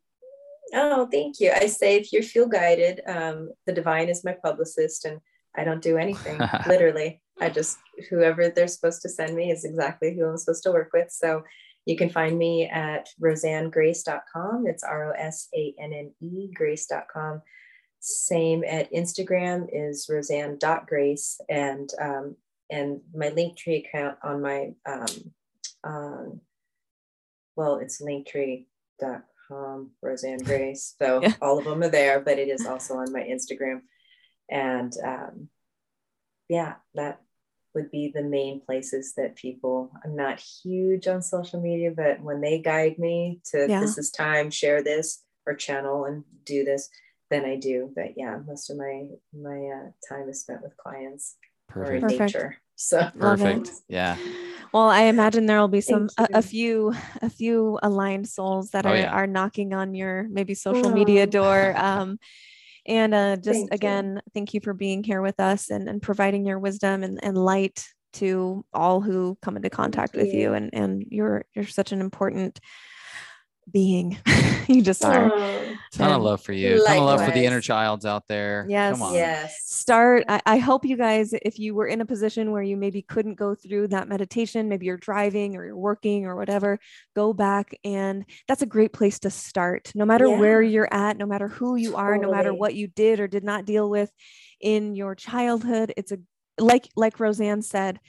[0.74, 1.52] Oh, thank you.
[1.52, 5.20] I say if you feel guided, um, the divine is my publicist, and
[5.56, 6.38] I don't do anything
[6.68, 7.22] literally.
[7.42, 7.78] I just
[8.10, 11.10] whoever they're supposed to send me is exactly who I'm supposed to work with.
[11.12, 11.44] So
[11.86, 14.68] you can find me at rosannegrace.com.
[14.68, 17.42] It's R O S A N N E grace.com.
[18.00, 22.36] Same at Instagram is rosanne.grace and um,
[22.70, 25.34] and my Linktree account on my um,
[25.84, 26.42] um,
[27.56, 30.96] well, it's linktree.com, Rosanne Grace.
[30.98, 31.34] So Yeah.
[31.42, 33.82] all of them are there, but it is also on my Instagram.
[34.50, 35.50] And um,
[36.48, 37.22] yeah, that
[37.76, 42.40] would be the main places that people, I'm not huge on social media, but when
[42.42, 43.82] they guide me to Yeah.
[43.82, 46.90] this is time, share this or channel and do this,
[47.30, 47.92] then I do.
[47.96, 51.36] But yeah, most of my my uh, time is spent with clients
[51.76, 52.02] or in Perfect.
[52.02, 52.36] Perfect.
[52.36, 52.58] nature.
[52.76, 53.72] So Perfect.
[53.88, 54.18] Yeah.
[54.74, 58.86] Well, I imagine there will be some a, a few a few aligned souls that
[58.86, 59.12] Oh, are yeah.
[59.12, 61.30] are knocking on your maybe social media Oh.
[61.30, 61.74] door.
[61.76, 62.20] Um,
[62.86, 63.76] and uh, just Thank you.
[63.76, 67.38] again, thank you for being here with us and, and providing your wisdom and, and
[67.38, 70.42] light to all who come into contact with you.
[70.42, 70.54] you.
[70.54, 72.60] And and you're you're such an important
[73.72, 74.18] being.
[74.68, 75.30] you just are.
[75.32, 76.84] Oh, Ton of love for you.
[76.86, 77.66] Ton of love for the inner Likewise.
[77.66, 78.66] childs out there.
[78.70, 78.94] Yes.
[78.94, 79.14] Come on.
[79.14, 79.58] yes.
[79.66, 83.02] start I, I hope you guys if you were in a position where you maybe
[83.02, 86.80] couldn't go through that meditation maybe you're driving or you're working or whatever
[87.16, 91.26] go back and that's a great place to start no matter where you're at no
[91.26, 94.12] matter who you are no matter what you did or did not deal with
[94.62, 96.18] in your childhood it's a
[96.60, 98.00] like like rosanne said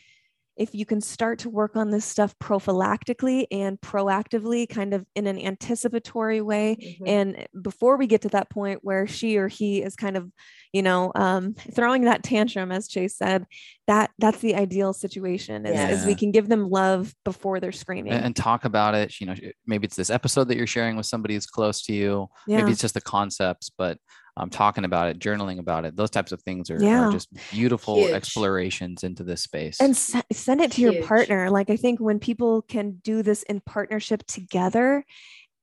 [0.60, 5.26] if you can start to work on this stuff prophylactically and proactively kind of in
[5.26, 7.08] an anticipatory way Mhm.
[7.08, 10.30] and before we get to that point where she or he is kind of
[10.72, 13.46] you know um, throwing that tantrum as chase said
[13.86, 18.12] that that's the ideal situation is, is we can give them love before they're screaming
[18.12, 19.18] And, and talk about it.
[19.20, 19.34] You know,
[19.66, 22.28] maybe it's this episode that you're sharing with somebody who's close to you.
[22.46, 23.98] yeah Maybe it's just the concepts, but
[24.36, 27.08] um, talking about it, journaling about it, those types of things are, Yeah.
[27.08, 28.12] are just beautiful Huge.
[28.12, 29.80] explorations into this space.
[29.80, 33.42] and se- send it to your partner like i think when people can do this
[33.44, 35.04] in partnership together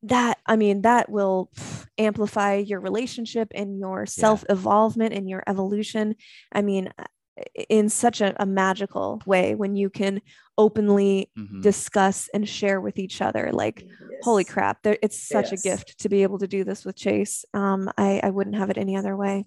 [0.04, 1.50] that i mean that will
[1.98, 6.16] amplify your relationship and your self evolvement and your evolution
[6.52, 6.90] i mean
[7.70, 10.22] in such a, a magical way when you can
[10.58, 11.62] openly Mhm.
[11.62, 13.86] discuss and share with each other like
[14.24, 15.60] holy crap there, it's such Yes.
[15.60, 18.70] a gift to be able to do this with chase um, I, I wouldn't have
[18.70, 19.46] it any other way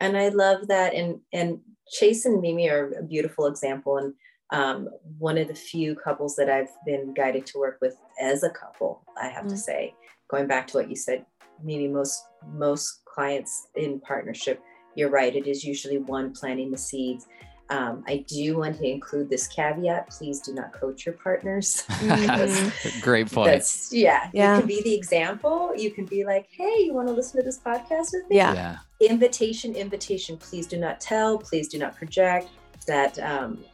[0.00, 0.94] and I love that.
[0.94, 4.14] And and Chase and Mimi are a beautiful example, and
[4.52, 4.88] um,
[5.18, 9.04] one of the few couples that I've been guided to work with as a couple.
[9.20, 9.58] I have to Mm.
[9.58, 9.94] say,
[10.28, 11.24] going back to what you said,
[11.62, 12.22] Mimi, most
[12.52, 14.60] most clients in partnership,
[14.96, 15.34] you're right.
[15.34, 17.26] It is usually one planting the seeds.
[17.68, 21.84] Um, I do want to include this caveat: please do not coach your partners.
[22.06, 23.02] Mhm.
[23.02, 23.50] Great point.
[23.50, 24.30] That's yeah.
[24.32, 24.54] Yeah.
[24.54, 25.72] You can be the example.
[25.76, 28.54] You can be like, "Hey, you want to listen to this podcast with me?" Yeah.
[28.54, 28.76] yeah.
[29.00, 30.36] Invitation, invitation.
[30.36, 31.38] Please do not tell.
[31.38, 32.48] Please do not project.
[32.86, 33.64] That um,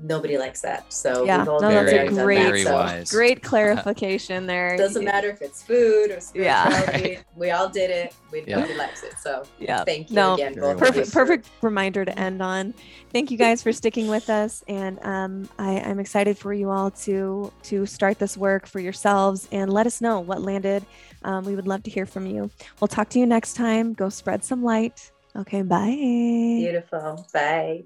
[0.00, 0.92] nobody likes that.
[0.92, 1.44] So Yeah.
[1.44, 2.24] No, that's a there, done that.
[2.24, 3.16] great- So.
[3.16, 4.76] Great clarification there.
[4.76, 7.20] Doesn't matter if it's food or Yeah.
[7.34, 8.14] We all did it.
[8.32, 8.56] We Yeah.
[8.56, 9.14] nobody likes it.
[9.22, 9.84] So Yeah.
[9.84, 10.86] thank you No, again, both of you.
[10.86, 12.74] perfect perfect reminder to end on
[13.12, 16.90] thank you guys for sticking with us and um, I, i'm excited for you all
[17.06, 20.84] to to start this work for yourselves and let us know what landed
[21.24, 22.50] um, we would love to hear from you
[22.80, 27.26] we'll talk to you next time go spread some light okay bye Beautiful.
[27.32, 27.84] Bye.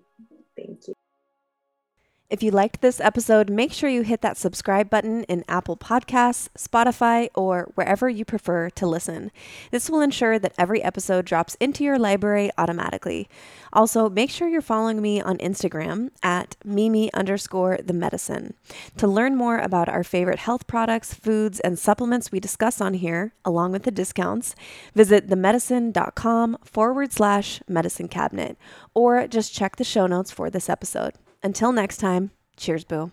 [0.57, 0.95] Thank you.
[2.31, 6.49] If you liked this episode, make sure you hit that subscribe button in Apple Podcasts,
[6.57, 9.33] Spotify, or wherever you prefer to listen.
[9.73, 13.29] This will ensure that every episode drops into your library automatically.
[13.73, 18.55] Also, make sure you're following me on Instagram at Mimi underscore the medicine.
[18.99, 23.35] To learn more about our favorite health products, foods, and supplements we discuss on here,
[23.45, 24.55] along with the discounts,
[24.95, 28.57] visit themedicine.com forward slash medicine cabinet,
[28.95, 31.15] or just check the show notes for this episode.
[31.43, 33.11] Until next time, cheers, boo.